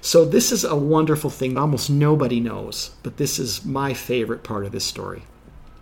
So 0.00 0.24
this 0.24 0.50
is 0.50 0.64
a 0.64 0.74
wonderful 0.74 1.30
thing 1.30 1.56
almost 1.56 1.88
nobody 1.88 2.40
knows, 2.40 2.90
but 3.04 3.18
this 3.18 3.38
is 3.38 3.64
my 3.64 3.94
favorite 3.94 4.42
part 4.42 4.66
of 4.66 4.72
this 4.72 4.84
story. 4.84 5.22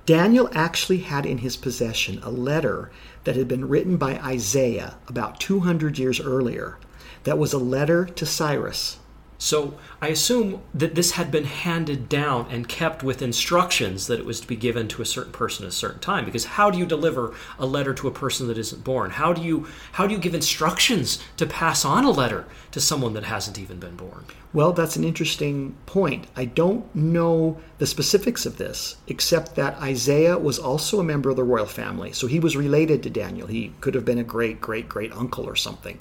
Daniel 0.05 0.51
actually 0.53 0.99
had 0.99 1.25
in 1.25 1.39
his 1.39 1.57
possession 1.57 2.21
a 2.23 2.31
letter 2.31 2.91
that 3.25 3.37
had 3.37 3.49
been 3.49 3.69
written 3.69 3.97
by 3.97 4.19
Isaiah 4.19 4.97
about 5.09 5.41
200 5.41 5.99
years 5.99 6.21
earlier. 6.21 6.79
That 7.25 7.39
was 7.39 7.53
a 7.53 7.59
letter 7.59 8.05
to 8.05 8.27
Cyrus. 8.27 8.99
So 9.43 9.79
I 10.03 10.09
assume 10.09 10.61
that 10.75 10.95
this 10.95 11.13
had 11.13 11.31
been 11.31 11.47
handed 11.47 12.11
down 12.11 12.47
and 12.51 12.69
kept 12.69 13.03
with 13.03 13.23
instructions 13.23 14.07
that 14.07 14.19
it 14.19 14.27
was 14.27 14.39
to 14.43 14.47
be 14.47 14.55
given 14.55 14.87
to 14.89 15.01
a 15.01 15.07
certain 15.07 15.33
person 15.33 15.65
at 15.65 15.71
a 15.71 15.75
certain 15.75 16.01
time. 16.01 16.27
Because 16.27 16.45
how 16.45 16.71
do 16.71 16.77
you 16.77 16.85
deliver 16.85 17.35
a 17.59 17.65
letter 17.65 17.95
to 17.95 18.07
a 18.07 18.11
person 18.11 18.49
that 18.49 18.59
isn't 18.59 18.85
born? 18.85 19.13
How 19.13 19.33
do 19.33 19.41
you 19.41 19.67
how 19.93 20.07
do 20.07 20.13
you 20.13 20.21
give 20.21 20.35
instructions 20.35 21.23
to 21.39 21.47
pass 21.47 21.87
on 21.87 22.05
a 22.05 22.11
letter 22.11 22.45
to 22.73 22.83
someone 22.83 23.15
that 23.15 23.25
hasn't 23.25 23.59
even 23.59 23.79
been 23.79 23.97
born? 23.97 24.27
Well, 24.53 24.75
that's 24.75 24.97
an 24.97 25.05
interesting 25.05 25.75
point. 25.87 26.27
I 26.37 26.45
don't 26.45 26.95
know 26.95 27.59
the 27.79 27.87
specifics 27.87 28.45
of 28.45 28.59
this, 28.59 28.97
except 29.07 29.55
that 29.55 29.81
Isaiah 29.81 30.37
was 30.37 30.59
also 30.59 31.01
a 31.01 31.05
member 31.05 31.31
of 31.31 31.37
the 31.37 31.45
royal 31.45 31.65
family. 31.65 32.13
So 32.13 32.27
he 32.27 32.41
was 32.41 32.59
related 32.59 33.03
to 33.05 33.11
Daniel. 33.11 33.47
He 33.47 33.73
could 33.81 33.95
have 33.95 34.05
been 34.05 34.19
a 34.19 34.25
great, 34.25 34.61
great, 34.61 34.87
great 34.87 35.13
uncle 35.13 35.47
or 35.49 35.57
something. 35.57 35.99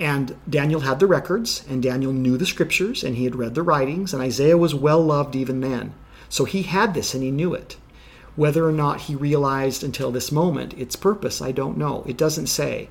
And 0.00 0.36
Daniel 0.48 0.80
had 0.80 0.98
the 0.98 1.06
records, 1.06 1.64
and 1.68 1.82
Daniel 1.82 2.12
knew 2.12 2.36
the 2.36 2.46
scriptures, 2.46 3.04
and 3.04 3.16
he 3.16 3.24
had 3.24 3.36
read 3.36 3.54
the 3.54 3.62
writings, 3.62 4.12
and 4.12 4.22
Isaiah 4.22 4.58
was 4.58 4.74
well 4.74 5.02
loved 5.02 5.36
even 5.36 5.60
then. 5.60 5.94
So 6.28 6.44
he 6.44 6.62
had 6.62 6.94
this 6.94 7.12
and 7.12 7.22
he 7.22 7.30
knew 7.30 7.52
it. 7.52 7.76
Whether 8.36 8.66
or 8.66 8.72
not 8.72 9.02
he 9.02 9.14
realized 9.14 9.84
until 9.84 10.10
this 10.10 10.32
moment 10.32 10.72
its 10.74 10.96
purpose, 10.96 11.42
I 11.42 11.52
don't 11.52 11.76
know. 11.76 12.04
It 12.06 12.16
doesn't 12.16 12.46
say. 12.46 12.88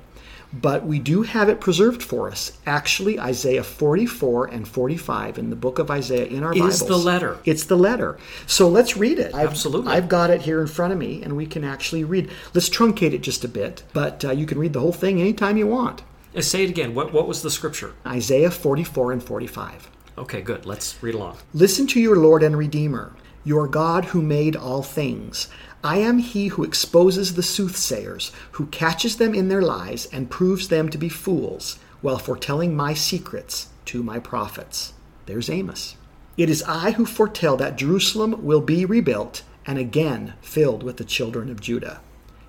But 0.52 0.84
we 0.86 0.98
do 0.98 1.22
have 1.22 1.48
it 1.48 1.60
preserved 1.60 2.02
for 2.02 2.30
us. 2.30 2.52
Actually, 2.66 3.18
Isaiah 3.18 3.64
44 3.64 4.46
and 4.46 4.68
45 4.68 5.38
in 5.38 5.50
the 5.50 5.56
book 5.56 5.78
of 5.78 5.90
Isaiah 5.90 6.26
in 6.26 6.44
our 6.44 6.52
Is 6.52 6.60
Bibles. 6.60 6.86
the 6.86 6.98
letter. 6.98 7.38
It's 7.44 7.64
the 7.64 7.76
letter. 7.76 8.18
So 8.46 8.68
let's 8.68 8.96
read 8.96 9.18
it. 9.18 9.34
I've, 9.34 9.48
Absolutely. 9.48 9.92
I've 9.92 10.08
got 10.08 10.30
it 10.30 10.42
here 10.42 10.60
in 10.60 10.66
front 10.66 10.92
of 10.92 10.98
me, 10.98 11.22
and 11.22 11.36
we 11.36 11.46
can 11.46 11.64
actually 11.64 12.04
read. 12.04 12.30
Let's 12.54 12.68
truncate 12.68 13.12
it 13.14 13.22
just 13.22 13.44
a 13.44 13.48
bit, 13.48 13.82
but 13.92 14.24
uh, 14.24 14.30
you 14.32 14.46
can 14.46 14.58
read 14.58 14.74
the 14.74 14.80
whole 14.80 14.92
thing 14.92 15.20
anytime 15.20 15.56
you 15.56 15.66
want. 15.66 16.02
Uh, 16.34 16.40
Say 16.40 16.64
it 16.64 16.70
again. 16.70 16.94
What 16.94 17.12
what 17.12 17.28
was 17.28 17.42
the 17.42 17.50
scripture? 17.50 17.94
Isaiah 18.06 18.50
44 18.50 19.12
and 19.12 19.22
45. 19.22 19.90
Okay, 20.18 20.40
good. 20.40 20.64
Let's 20.66 21.02
read 21.02 21.14
along. 21.14 21.38
Listen 21.52 21.86
to 21.88 22.00
your 22.00 22.16
Lord 22.16 22.42
and 22.42 22.56
Redeemer, 22.56 23.14
your 23.44 23.68
God 23.68 24.06
who 24.06 24.22
made 24.22 24.56
all 24.56 24.82
things. 24.82 25.48
I 25.84 25.98
am 25.98 26.18
he 26.18 26.46
who 26.48 26.64
exposes 26.64 27.34
the 27.34 27.42
soothsayers, 27.42 28.30
who 28.52 28.66
catches 28.66 29.16
them 29.16 29.34
in 29.34 29.48
their 29.48 29.62
lies 29.62 30.06
and 30.06 30.30
proves 30.30 30.68
them 30.68 30.88
to 30.90 30.98
be 30.98 31.08
fools, 31.08 31.78
while 32.02 32.18
foretelling 32.18 32.76
my 32.76 32.94
secrets 32.94 33.68
to 33.86 34.02
my 34.02 34.18
prophets. 34.18 34.94
There's 35.26 35.50
Amos. 35.50 35.96
It 36.36 36.48
is 36.48 36.62
I 36.62 36.92
who 36.92 37.04
foretell 37.04 37.56
that 37.58 37.76
Jerusalem 37.76 38.44
will 38.44 38.60
be 38.60 38.84
rebuilt 38.84 39.42
and 39.66 39.78
again 39.78 40.34
filled 40.40 40.82
with 40.82 40.96
the 40.96 41.04
children 41.04 41.50
of 41.50 41.60
Judah. 41.60 42.00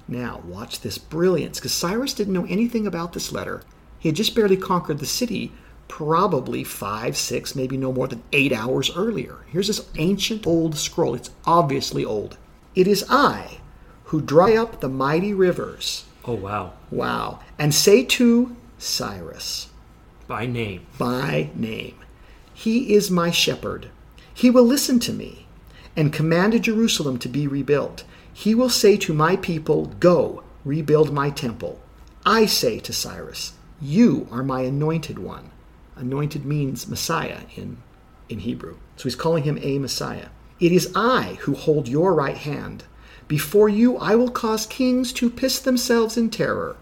Now, 0.08 0.42
watch 0.46 0.82
this 0.82 0.98
brilliance, 0.98 1.60
because 1.60 1.74
Cyrus 1.74 2.14
didn't 2.14 2.34
know 2.34 2.46
anything 2.46 2.86
about 2.86 3.14
this 3.14 3.32
letter. 3.32 3.64
He 4.04 4.10
had 4.10 4.18
just 4.18 4.36
barely 4.36 4.58
conquered 4.58 5.00
the 5.00 5.06
city, 5.06 5.54
probably 5.88 6.66
five, 6.66 7.16
six, 7.16 7.56
maybe 7.56 7.78
no 7.78 7.94
more 7.94 8.10
than 8.10 8.22
eight 8.34 8.52
hours 8.52 8.92
earlier. 8.94 9.38
Here's 9.48 9.68
this 9.68 9.88
ancient 9.96 10.46
old 10.46 10.78
scroll. 10.78 11.16
It's 11.16 11.30
obviously 11.46 12.04
old. 12.04 12.38
It 12.76 12.86
is 12.86 13.06
I 13.10 13.60
who 14.04 14.20
dry 14.20 14.58
up 14.58 14.82
the 14.82 14.90
mighty 14.90 15.34
rivers. 15.34 16.04
Oh 16.26 16.34
wow. 16.34 16.74
Wow. 16.92 17.40
And 17.58 17.74
say 17.74 18.04
to 18.04 18.54
Cyrus, 18.78 19.70
By 20.28 20.48
name. 20.48 20.86
by 20.98 21.50
name. 21.56 21.96
He 22.54 22.94
is 22.94 23.10
my 23.10 23.32
shepherd. 23.32 23.90
He 24.34 24.50
will 24.50 24.66
listen 24.66 25.00
to 25.00 25.14
me 25.14 25.46
and 25.96 26.12
command 26.12 26.62
Jerusalem 26.62 27.20
to 27.20 27.30
be 27.30 27.48
rebuilt. 27.48 28.04
He 28.34 28.54
will 28.54 28.70
say 28.70 28.98
to 28.98 29.14
my 29.14 29.38
people, 29.38 29.86
Go, 30.02 30.44
rebuild 30.66 31.14
my 31.14 31.30
temple. 31.30 31.80
I 32.26 32.48
say 32.48 32.80
to 32.80 32.92
Cyrus, 32.92 33.54
You 33.84 34.30
are 34.32 34.44
my 34.44 34.62
anointed 34.62 35.20
one. 35.20 35.52
Anointed 35.98 36.46
means 36.46 36.88
Messiah 36.88 37.42
in, 37.58 37.84
in 38.30 38.40
Hebrew. 38.40 38.78
So 38.96 39.04
he's 39.04 39.16
calling 39.16 39.44
him 39.44 39.60
a 39.62 39.78
Messiah. 39.78 40.28
It 40.62 40.72
is 40.72 40.90
I 40.96 41.38
who 41.42 41.54
hold 41.54 41.90
your 41.90 42.14
right 42.14 42.38
hand. 42.38 42.86
Before 43.28 43.68
you, 43.68 43.98
I 43.98 44.16
will 44.16 44.30
cause 44.30 44.66
kings 44.66 45.12
to 45.14 45.30
piss 45.30 45.60
themselves 45.60 46.16
in 46.16 46.30
terror. 46.30 46.78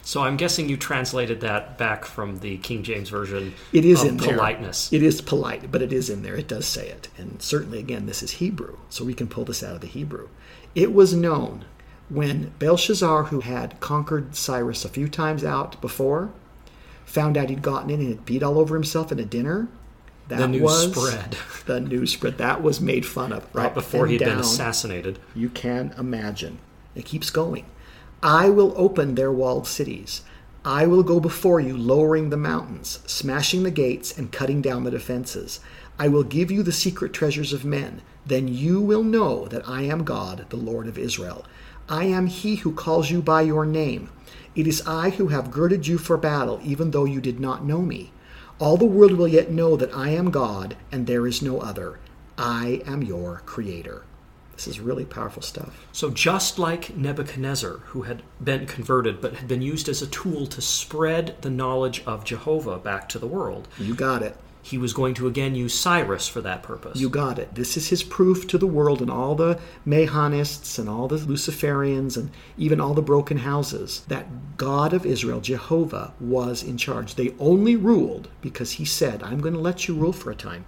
So 0.00 0.22
I'm 0.22 0.38
guessing 0.38 0.70
you 0.70 0.78
translated 0.78 1.42
that 1.42 1.76
back 1.76 2.06
from 2.06 2.38
the 2.38 2.56
King 2.56 2.82
James 2.82 3.10
version. 3.10 3.52
It 3.74 3.84
is 3.84 4.02
in 4.02 4.16
there. 4.16 4.34
politeness. 4.34 4.90
It 4.90 5.02
is 5.02 5.20
polite, 5.20 5.70
but 5.70 5.82
it 5.82 5.92
is 5.92 6.08
in 6.08 6.22
there. 6.22 6.34
It 6.34 6.48
does 6.48 6.64
say 6.64 6.88
it. 6.88 7.08
And 7.18 7.42
certainly, 7.42 7.78
again, 7.78 8.06
this 8.06 8.22
is 8.22 8.30
Hebrew, 8.30 8.78
so 8.88 9.04
we 9.04 9.12
can 9.12 9.28
pull 9.28 9.44
this 9.44 9.62
out 9.62 9.74
of 9.74 9.82
the 9.82 9.86
Hebrew. 9.86 10.30
It 10.74 10.94
was 10.94 11.12
known 11.12 11.66
when 12.08 12.52
Belshazzar, 12.58 13.24
who 13.24 13.40
had 13.40 13.78
conquered 13.80 14.34
Cyrus 14.34 14.84
a 14.84 14.88
few 14.88 15.08
times 15.08 15.44
out 15.44 15.80
before, 15.80 16.30
found 17.04 17.36
out 17.36 17.50
he'd 17.50 17.62
gotten 17.62 17.90
in 17.90 18.00
and 18.00 18.08
had 18.08 18.24
beat 18.24 18.42
all 18.42 18.58
over 18.58 18.74
himself 18.74 19.12
at 19.12 19.20
a 19.20 19.24
dinner. 19.24 19.68
That 20.28 20.38
The 20.38 20.48
news 20.48 20.62
was 20.62 20.92
spread. 20.92 21.36
The 21.66 21.80
news 21.80 22.12
spread. 22.12 22.38
That 22.38 22.62
was 22.62 22.80
made 22.80 23.04
fun 23.04 23.32
of 23.32 23.46
right 23.54 23.72
before 23.74 24.06
he'd 24.06 24.20
been 24.20 24.38
assassinated. 24.38 25.18
You 25.34 25.50
can 25.50 25.94
imagine. 25.98 26.58
It 26.94 27.04
keeps 27.04 27.30
going. 27.30 27.66
I 28.22 28.48
will 28.48 28.72
open 28.76 29.14
their 29.14 29.30
walled 29.30 29.66
cities. 29.66 30.22
I 30.64 30.86
will 30.86 31.02
go 31.02 31.20
before 31.20 31.60
you, 31.60 31.76
lowering 31.76 32.30
the 32.30 32.36
mountains, 32.36 33.00
smashing 33.06 33.62
the 33.62 33.70
gates, 33.70 34.16
and 34.18 34.32
cutting 34.32 34.60
down 34.60 34.84
the 34.84 34.90
defenses. 34.90 35.60
I 35.98 36.08
will 36.08 36.24
give 36.24 36.50
you 36.50 36.62
the 36.62 36.72
secret 36.72 37.12
treasures 37.12 37.52
of 37.52 37.64
men. 37.64 38.02
Then 38.26 38.48
you 38.48 38.80
will 38.80 39.02
know 39.02 39.46
that 39.48 39.66
I 39.68 39.82
am 39.82 40.04
God, 40.04 40.46
the 40.50 40.56
Lord 40.56 40.86
of 40.86 40.98
Israel. 40.98 41.44
I 41.88 42.04
am 42.04 42.26
he 42.26 42.56
who 42.56 42.72
calls 42.72 43.10
you 43.10 43.22
by 43.22 43.42
your 43.42 43.64
name. 43.64 44.10
It 44.54 44.66
is 44.66 44.86
I 44.86 45.10
who 45.10 45.28
have 45.28 45.50
girded 45.50 45.86
you 45.86 45.96
for 45.96 46.16
battle, 46.16 46.60
even 46.62 46.90
though 46.90 47.04
you 47.06 47.20
did 47.20 47.40
not 47.40 47.64
know 47.64 47.80
me. 47.80 48.12
All 48.58 48.76
the 48.76 48.84
world 48.84 49.12
will 49.12 49.28
yet 49.28 49.50
know 49.50 49.76
that 49.76 49.94
I 49.94 50.10
am 50.10 50.30
God, 50.30 50.76
and 50.92 51.06
there 51.06 51.26
is 51.26 51.40
no 51.40 51.60
other. 51.60 51.98
I 52.36 52.82
am 52.86 53.02
your 53.02 53.42
creator. 53.46 54.02
This 54.52 54.66
is 54.66 54.80
really 54.80 55.04
powerful 55.04 55.40
stuff. 55.40 55.86
So 55.92 56.10
just 56.10 56.58
like 56.58 56.96
Nebuchadnezzar, 56.96 57.78
who 57.86 58.02
had 58.02 58.22
been 58.42 58.66
converted 58.66 59.20
but 59.20 59.34
had 59.34 59.46
been 59.46 59.62
used 59.62 59.88
as 59.88 60.02
a 60.02 60.06
tool 60.08 60.48
to 60.48 60.60
spread 60.60 61.40
the 61.42 61.50
knowledge 61.50 62.02
of 62.04 62.24
Jehovah 62.24 62.78
back 62.78 63.08
to 63.10 63.20
the 63.20 63.28
world, 63.28 63.68
You 63.78 63.94
got 63.94 64.22
it. 64.22 64.36
He 64.68 64.76
was 64.76 64.92
going 64.92 65.14
to 65.14 65.26
again 65.26 65.54
use 65.54 65.72
Cyrus 65.72 66.28
for 66.28 66.42
that 66.42 66.62
purpose. 66.62 67.00
You 67.00 67.08
got 67.08 67.38
it. 67.38 67.54
This 67.54 67.78
is 67.78 67.88
his 67.88 68.02
proof 68.02 68.46
to 68.48 68.58
the 68.58 68.66
world 68.66 69.00
and 69.00 69.10
all 69.10 69.34
the 69.34 69.58
Mahonists 69.86 70.78
and 70.78 70.90
all 70.90 71.08
the 71.08 71.16
Luciferians 71.16 72.18
and 72.18 72.30
even 72.58 72.78
all 72.78 72.92
the 72.92 73.00
broken 73.00 73.38
houses 73.38 74.02
that 74.08 74.58
God 74.58 74.92
of 74.92 75.06
Israel, 75.06 75.40
Jehovah, 75.40 76.12
was 76.20 76.62
in 76.62 76.76
charge. 76.76 77.14
They 77.14 77.34
only 77.38 77.76
ruled 77.76 78.28
because 78.42 78.72
he 78.72 78.84
said, 78.84 79.22
I'm 79.22 79.40
going 79.40 79.54
to 79.54 79.60
let 79.60 79.88
you 79.88 79.94
rule 79.94 80.12
for 80.12 80.30
a 80.30 80.34
time. 80.34 80.66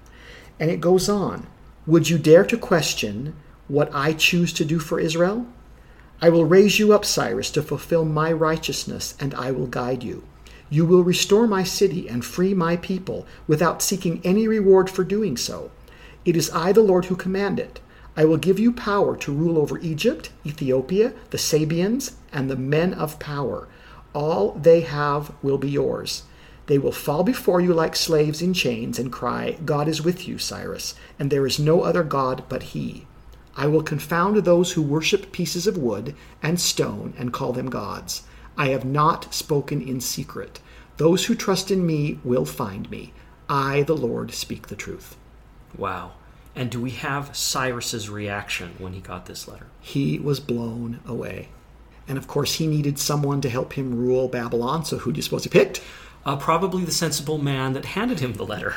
And 0.58 0.70
it 0.70 0.80
goes 0.80 1.10
on. 1.10 1.46
Would 1.86 2.08
you 2.08 2.16
dare 2.16 2.44
to 2.44 2.56
question 2.56 3.36
what 3.68 3.94
I 3.94 4.14
choose 4.14 4.54
to 4.54 4.64
do 4.64 4.78
for 4.78 4.98
Israel? 4.98 5.46
I 6.22 6.30
will 6.30 6.46
raise 6.46 6.78
you 6.78 6.94
up, 6.94 7.04
Cyrus, 7.04 7.50
to 7.50 7.62
fulfill 7.62 8.06
my 8.06 8.32
righteousness, 8.32 9.14
and 9.20 9.34
I 9.34 9.50
will 9.50 9.66
guide 9.66 10.02
you. 10.02 10.24
You 10.70 10.86
will 10.86 11.02
restore 11.02 11.48
my 11.48 11.64
city 11.64 12.08
and 12.08 12.24
free 12.24 12.54
my 12.54 12.76
people 12.76 13.26
without 13.48 13.82
seeking 13.82 14.20
any 14.22 14.46
reward 14.46 14.88
for 14.88 15.02
doing 15.02 15.36
so. 15.36 15.72
It 16.24 16.36
is 16.36 16.50
I, 16.50 16.70
the 16.72 16.80
Lord, 16.80 17.06
who 17.06 17.16
command 17.16 17.58
it. 17.58 17.80
I 18.16 18.24
will 18.24 18.36
give 18.36 18.58
you 18.58 18.72
power 18.72 19.16
to 19.16 19.32
rule 19.32 19.58
over 19.58 19.78
Egypt, 19.78 20.30
Ethiopia, 20.46 21.12
the 21.30 21.38
Sabeans, 21.38 22.12
and 22.32 22.48
the 22.48 22.56
men 22.56 22.94
of 22.94 23.18
power. 23.18 23.66
All 24.14 24.52
they 24.52 24.82
have 24.82 25.32
will 25.42 25.58
be 25.58 25.70
yours. 25.70 26.22
They 26.66 26.78
will 26.78 26.92
fall 26.92 27.24
before 27.24 27.60
you 27.60 27.74
like 27.74 27.96
slaves 27.96 28.40
in 28.40 28.54
chains 28.54 28.98
and 28.98 29.10
cry, 29.10 29.56
God 29.64 29.88
is 29.88 30.02
with 30.02 30.28
you, 30.28 30.38
Cyrus, 30.38 30.94
and 31.18 31.30
there 31.30 31.46
is 31.46 31.58
no 31.58 31.82
other 31.82 32.04
God 32.04 32.44
but 32.48 32.62
He. 32.62 33.06
I 33.56 33.66
will 33.66 33.82
confound 33.82 34.36
those 34.36 34.72
who 34.72 34.82
worship 34.82 35.32
pieces 35.32 35.66
of 35.66 35.76
wood 35.76 36.14
and 36.42 36.60
stone 36.60 37.12
and 37.18 37.32
call 37.32 37.52
them 37.52 37.70
gods. 37.70 38.22
I 38.60 38.68
have 38.68 38.84
not 38.84 39.32
spoken 39.32 39.80
in 39.80 40.02
secret. 40.02 40.60
Those 40.98 41.24
who 41.24 41.34
trust 41.34 41.70
in 41.70 41.86
me 41.86 42.18
will 42.22 42.44
find 42.44 42.90
me. 42.90 43.14
I, 43.48 43.84
the 43.84 43.96
Lord, 43.96 44.34
speak 44.34 44.66
the 44.66 44.76
truth. 44.76 45.16
Wow. 45.74 46.12
And 46.54 46.70
do 46.70 46.78
we 46.78 46.90
have 46.90 47.34
Cyrus's 47.34 48.10
reaction 48.10 48.74
when 48.76 48.92
he 48.92 49.00
got 49.00 49.24
this 49.24 49.48
letter? 49.48 49.68
He 49.80 50.18
was 50.18 50.40
blown 50.40 51.00
away. 51.06 51.48
And 52.06 52.18
of 52.18 52.28
course, 52.28 52.56
he 52.56 52.66
needed 52.66 52.98
someone 52.98 53.40
to 53.40 53.48
help 53.48 53.72
him 53.72 53.96
rule 53.96 54.28
Babylon, 54.28 54.84
so 54.84 54.98
who 54.98 55.12
do 55.12 55.16
you 55.16 55.22
suppose 55.22 55.44
he 55.44 55.48
picked? 55.48 55.82
Uh, 56.26 56.36
probably 56.36 56.84
the 56.84 56.92
sensible 56.92 57.38
man 57.38 57.72
that 57.72 57.86
handed 57.86 58.20
him 58.20 58.34
the 58.34 58.44
letter. 58.44 58.74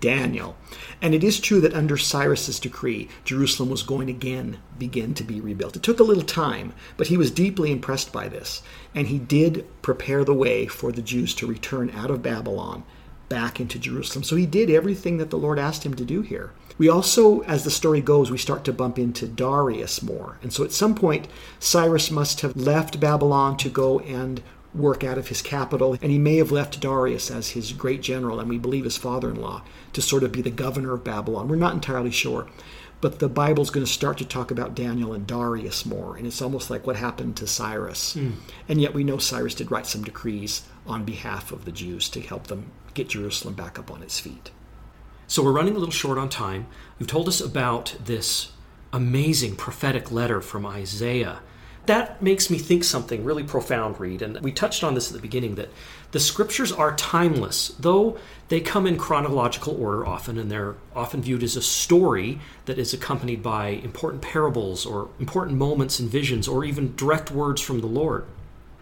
Daniel. 0.00 0.56
And 1.00 1.14
it 1.14 1.22
is 1.22 1.40
true 1.40 1.60
that 1.60 1.74
under 1.74 1.96
Cyrus's 1.96 2.58
decree, 2.58 3.08
Jerusalem 3.24 3.70
was 3.70 3.82
going 3.82 4.08
again 4.08 4.58
begin 4.78 5.14
to 5.14 5.24
be 5.24 5.40
rebuilt. 5.40 5.76
It 5.76 5.82
took 5.82 6.00
a 6.00 6.04
little 6.04 6.22
time, 6.22 6.72
but 6.96 7.08
he 7.08 7.16
was 7.16 7.30
deeply 7.30 7.70
impressed 7.70 8.12
by 8.12 8.28
this, 8.28 8.62
and 8.94 9.08
he 9.08 9.18
did 9.18 9.66
prepare 9.82 10.24
the 10.24 10.34
way 10.34 10.66
for 10.66 10.92
the 10.92 11.02
Jews 11.02 11.34
to 11.34 11.46
return 11.46 11.90
out 11.90 12.10
of 12.10 12.22
Babylon 12.22 12.84
back 13.28 13.60
into 13.60 13.78
Jerusalem. 13.78 14.24
So 14.24 14.36
he 14.36 14.46
did 14.46 14.70
everything 14.70 15.18
that 15.18 15.30
the 15.30 15.38
Lord 15.38 15.58
asked 15.58 15.84
him 15.84 15.94
to 15.94 16.04
do 16.04 16.22
here. 16.22 16.52
We 16.78 16.88
also, 16.88 17.40
as 17.40 17.64
the 17.64 17.70
story 17.70 18.00
goes, 18.00 18.30
we 18.30 18.38
start 18.38 18.64
to 18.64 18.72
bump 18.72 18.98
into 18.98 19.26
Darius 19.26 20.02
more. 20.02 20.38
And 20.42 20.52
so 20.52 20.64
at 20.64 20.72
some 20.72 20.94
point, 20.94 21.26
Cyrus 21.58 22.10
must 22.10 22.40
have 22.42 22.56
left 22.56 23.00
Babylon 23.00 23.56
to 23.58 23.68
go 23.68 23.98
and 24.00 24.40
work 24.74 25.02
out 25.02 25.18
of 25.18 25.28
his 25.28 25.42
capital, 25.42 25.96
and 26.02 26.10
he 26.10 26.18
may 26.18 26.36
have 26.36 26.52
left 26.52 26.80
Darius 26.80 27.30
as 27.30 27.50
his 27.50 27.72
great 27.72 28.02
general, 28.02 28.38
and 28.38 28.48
we 28.48 28.58
believe 28.58 28.84
his 28.84 28.96
father 28.96 29.30
in 29.30 29.40
law, 29.40 29.62
to 29.92 30.02
sort 30.02 30.22
of 30.22 30.32
be 30.32 30.42
the 30.42 30.50
governor 30.50 30.92
of 30.92 31.04
Babylon. 31.04 31.48
We're 31.48 31.56
not 31.56 31.74
entirely 31.74 32.10
sure. 32.10 32.46
But 33.00 33.20
the 33.20 33.28
Bible's 33.28 33.70
going 33.70 33.86
to 33.86 33.92
start 33.92 34.18
to 34.18 34.24
talk 34.24 34.50
about 34.50 34.74
Daniel 34.74 35.12
and 35.12 35.24
Darius 35.26 35.86
more, 35.86 36.16
and 36.16 36.26
it's 36.26 36.42
almost 36.42 36.68
like 36.68 36.86
what 36.86 36.96
happened 36.96 37.36
to 37.36 37.46
Cyrus. 37.46 38.16
Mm. 38.16 38.32
And 38.68 38.80
yet 38.80 38.92
we 38.92 39.04
know 39.04 39.18
Cyrus 39.18 39.54
did 39.54 39.70
write 39.70 39.86
some 39.86 40.02
decrees 40.02 40.62
on 40.84 41.04
behalf 41.04 41.52
of 41.52 41.64
the 41.64 41.70
Jews 41.70 42.08
to 42.10 42.20
help 42.20 42.48
them 42.48 42.72
get 42.94 43.10
Jerusalem 43.10 43.54
back 43.54 43.78
up 43.78 43.90
on 43.90 44.02
its 44.02 44.18
feet. 44.18 44.50
So 45.28 45.44
we're 45.44 45.52
running 45.52 45.76
a 45.76 45.78
little 45.78 45.92
short 45.92 46.18
on 46.18 46.28
time. 46.28 46.66
You've 46.98 47.08
told 47.08 47.28
us 47.28 47.40
about 47.40 47.94
this 48.04 48.50
amazing 48.92 49.54
prophetic 49.54 50.10
letter 50.10 50.40
from 50.40 50.66
Isaiah 50.66 51.40
that 51.88 52.20
makes 52.22 52.50
me 52.50 52.58
think 52.58 52.84
something 52.84 53.24
really 53.24 53.42
profound, 53.42 53.98
Reed. 53.98 54.20
And 54.20 54.38
we 54.40 54.52
touched 54.52 54.84
on 54.84 54.94
this 54.94 55.08
at 55.08 55.16
the 55.16 55.22
beginning 55.22 55.54
that 55.54 55.70
the 56.12 56.20
scriptures 56.20 56.70
are 56.70 56.94
timeless, 56.94 57.68
though 57.78 58.18
they 58.48 58.60
come 58.60 58.86
in 58.86 58.98
chronological 58.98 59.74
order 59.82 60.06
often, 60.06 60.38
and 60.38 60.50
they're 60.50 60.76
often 60.94 61.22
viewed 61.22 61.42
as 61.42 61.56
a 61.56 61.62
story 61.62 62.40
that 62.66 62.78
is 62.78 62.92
accompanied 62.92 63.42
by 63.42 63.68
important 63.68 64.22
parables 64.22 64.84
or 64.84 65.08
important 65.18 65.56
moments 65.56 65.98
and 65.98 66.10
visions 66.10 66.46
or 66.46 66.62
even 66.62 66.94
direct 66.94 67.30
words 67.30 67.62
from 67.62 67.80
the 67.80 67.86
Lord. 67.86 68.26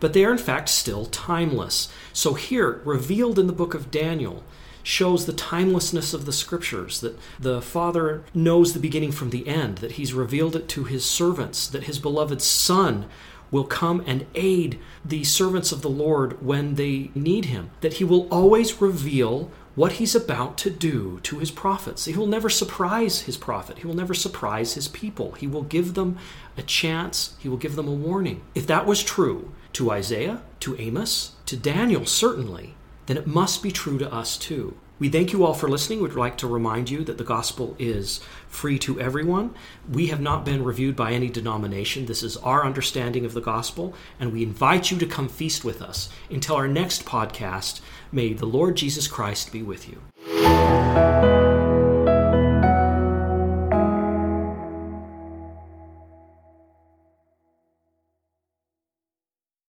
But 0.00 0.12
they 0.12 0.24
are, 0.24 0.32
in 0.32 0.38
fact, 0.38 0.68
still 0.68 1.06
timeless. 1.06 1.88
So, 2.12 2.34
here, 2.34 2.82
revealed 2.84 3.38
in 3.38 3.46
the 3.46 3.52
book 3.52 3.72
of 3.72 3.90
Daniel, 3.90 4.42
shows 4.86 5.26
the 5.26 5.32
timelessness 5.32 6.14
of 6.14 6.26
the 6.26 6.32
scriptures, 6.32 7.00
that 7.00 7.18
the 7.40 7.60
Father 7.60 8.22
knows 8.32 8.72
the 8.72 8.78
beginning 8.78 9.10
from 9.10 9.30
the 9.30 9.48
end, 9.48 9.78
that 9.78 9.92
He's 9.92 10.14
revealed 10.14 10.54
it 10.54 10.68
to 10.68 10.84
His 10.84 11.04
servants, 11.04 11.66
that 11.66 11.84
His 11.84 11.98
beloved 11.98 12.40
Son 12.40 13.06
will 13.50 13.64
come 13.64 14.00
and 14.06 14.26
aid 14.36 14.78
the 15.04 15.24
servants 15.24 15.72
of 15.72 15.82
the 15.82 15.90
Lord 15.90 16.40
when 16.40 16.76
they 16.76 17.10
need 17.16 17.46
Him, 17.46 17.70
that 17.80 17.94
He 17.94 18.04
will 18.04 18.28
always 18.30 18.80
reveal 18.80 19.50
what 19.74 19.92
He's 19.92 20.14
about 20.14 20.56
to 20.58 20.70
do 20.70 21.18
to 21.24 21.40
His 21.40 21.50
prophets. 21.50 22.04
He 22.04 22.14
will 22.14 22.28
never 22.28 22.48
surprise 22.48 23.22
His 23.22 23.36
prophet, 23.36 23.78
He 23.78 23.88
will 23.88 23.94
never 23.94 24.14
surprise 24.14 24.74
His 24.74 24.86
people. 24.86 25.32
He 25.32 25.48
will 25.48 25.62
give 25.62 25.94
them 25.94 26.16
a 26.56 26.62
chance, 26.62 27.34
He 27.40 27.48
will 27.48 27.56
give 27.56 27.74
them 27.74 27.88
a 27.88 27.92
warning. 27.92 28.42
If 28.54 28.68
that 28.68 28.86
was 28.86 29.02
true 29.02 29.50
to 29.72 29.90
Isaiah, 29.90 30.42
to 30.60 30.80
Amos, 30.80 31.32
to 31.46 31.56
Daniel, 31.56 32.06
certainly, 32.06 32.76
then 33.06 33.16
it 33.16 33.26
must 33.26 33.62
be 33.62 33.70
true 33.70 33.98
to 33.98 34.12
us 34.12 34.36
too. 34.36 34.76
We 34.98 35.10
thank 35.10 35.32
you 35.32 35.44
all 35.44 35.52
for 35.52 35.68
listening. 35.68 36.00
We'd 36.00 36.14
like 36.14 36.38
to 36.38 36.46
remind 36.46 36.88
you 36.88 37.04
that 37.04 37.18
the 37.18 37.24
gospel 37.24 37.76
is 37.78 38.20
free 38.48 38.78
to 38.78 38.98
everyone. 38.98 39.54
We 39.90 40.06
have 40.06 40.22
not 40.22 40.44
been 40.44 40.64
reviewed 40.64 40.96
by 40.96 41.12
any 41.12 41.28
denomination. 41.28 42.06
This 42.06 42.22
is 42.22 42.38
our 42.38 42.64
understanding 42.64 43.26
of 43.26 43.34
the 43.34 43.42
gospel, 43.42 43.94
and 44.18 44.32
we 44.32 44.42
invite 44.42 44.90
you 44.90 44.98
to 44.98 45.06
come 45.06 45.28
feast 45.28 45.64
with 45.64 45.82
us. 45.82 46.08
Until 46.30 46.56
our 46.56 46.68
next 46.68 47.04
podcast, 47.04 47.80
may 48.10 48.32
the 48.32 48.46
Lord 48.46 48.76
Jesus 48.76 49.06
Christ 49.06 49.52
be 49.52 49.62
with 49.62 49.86
you. 49.86 51.65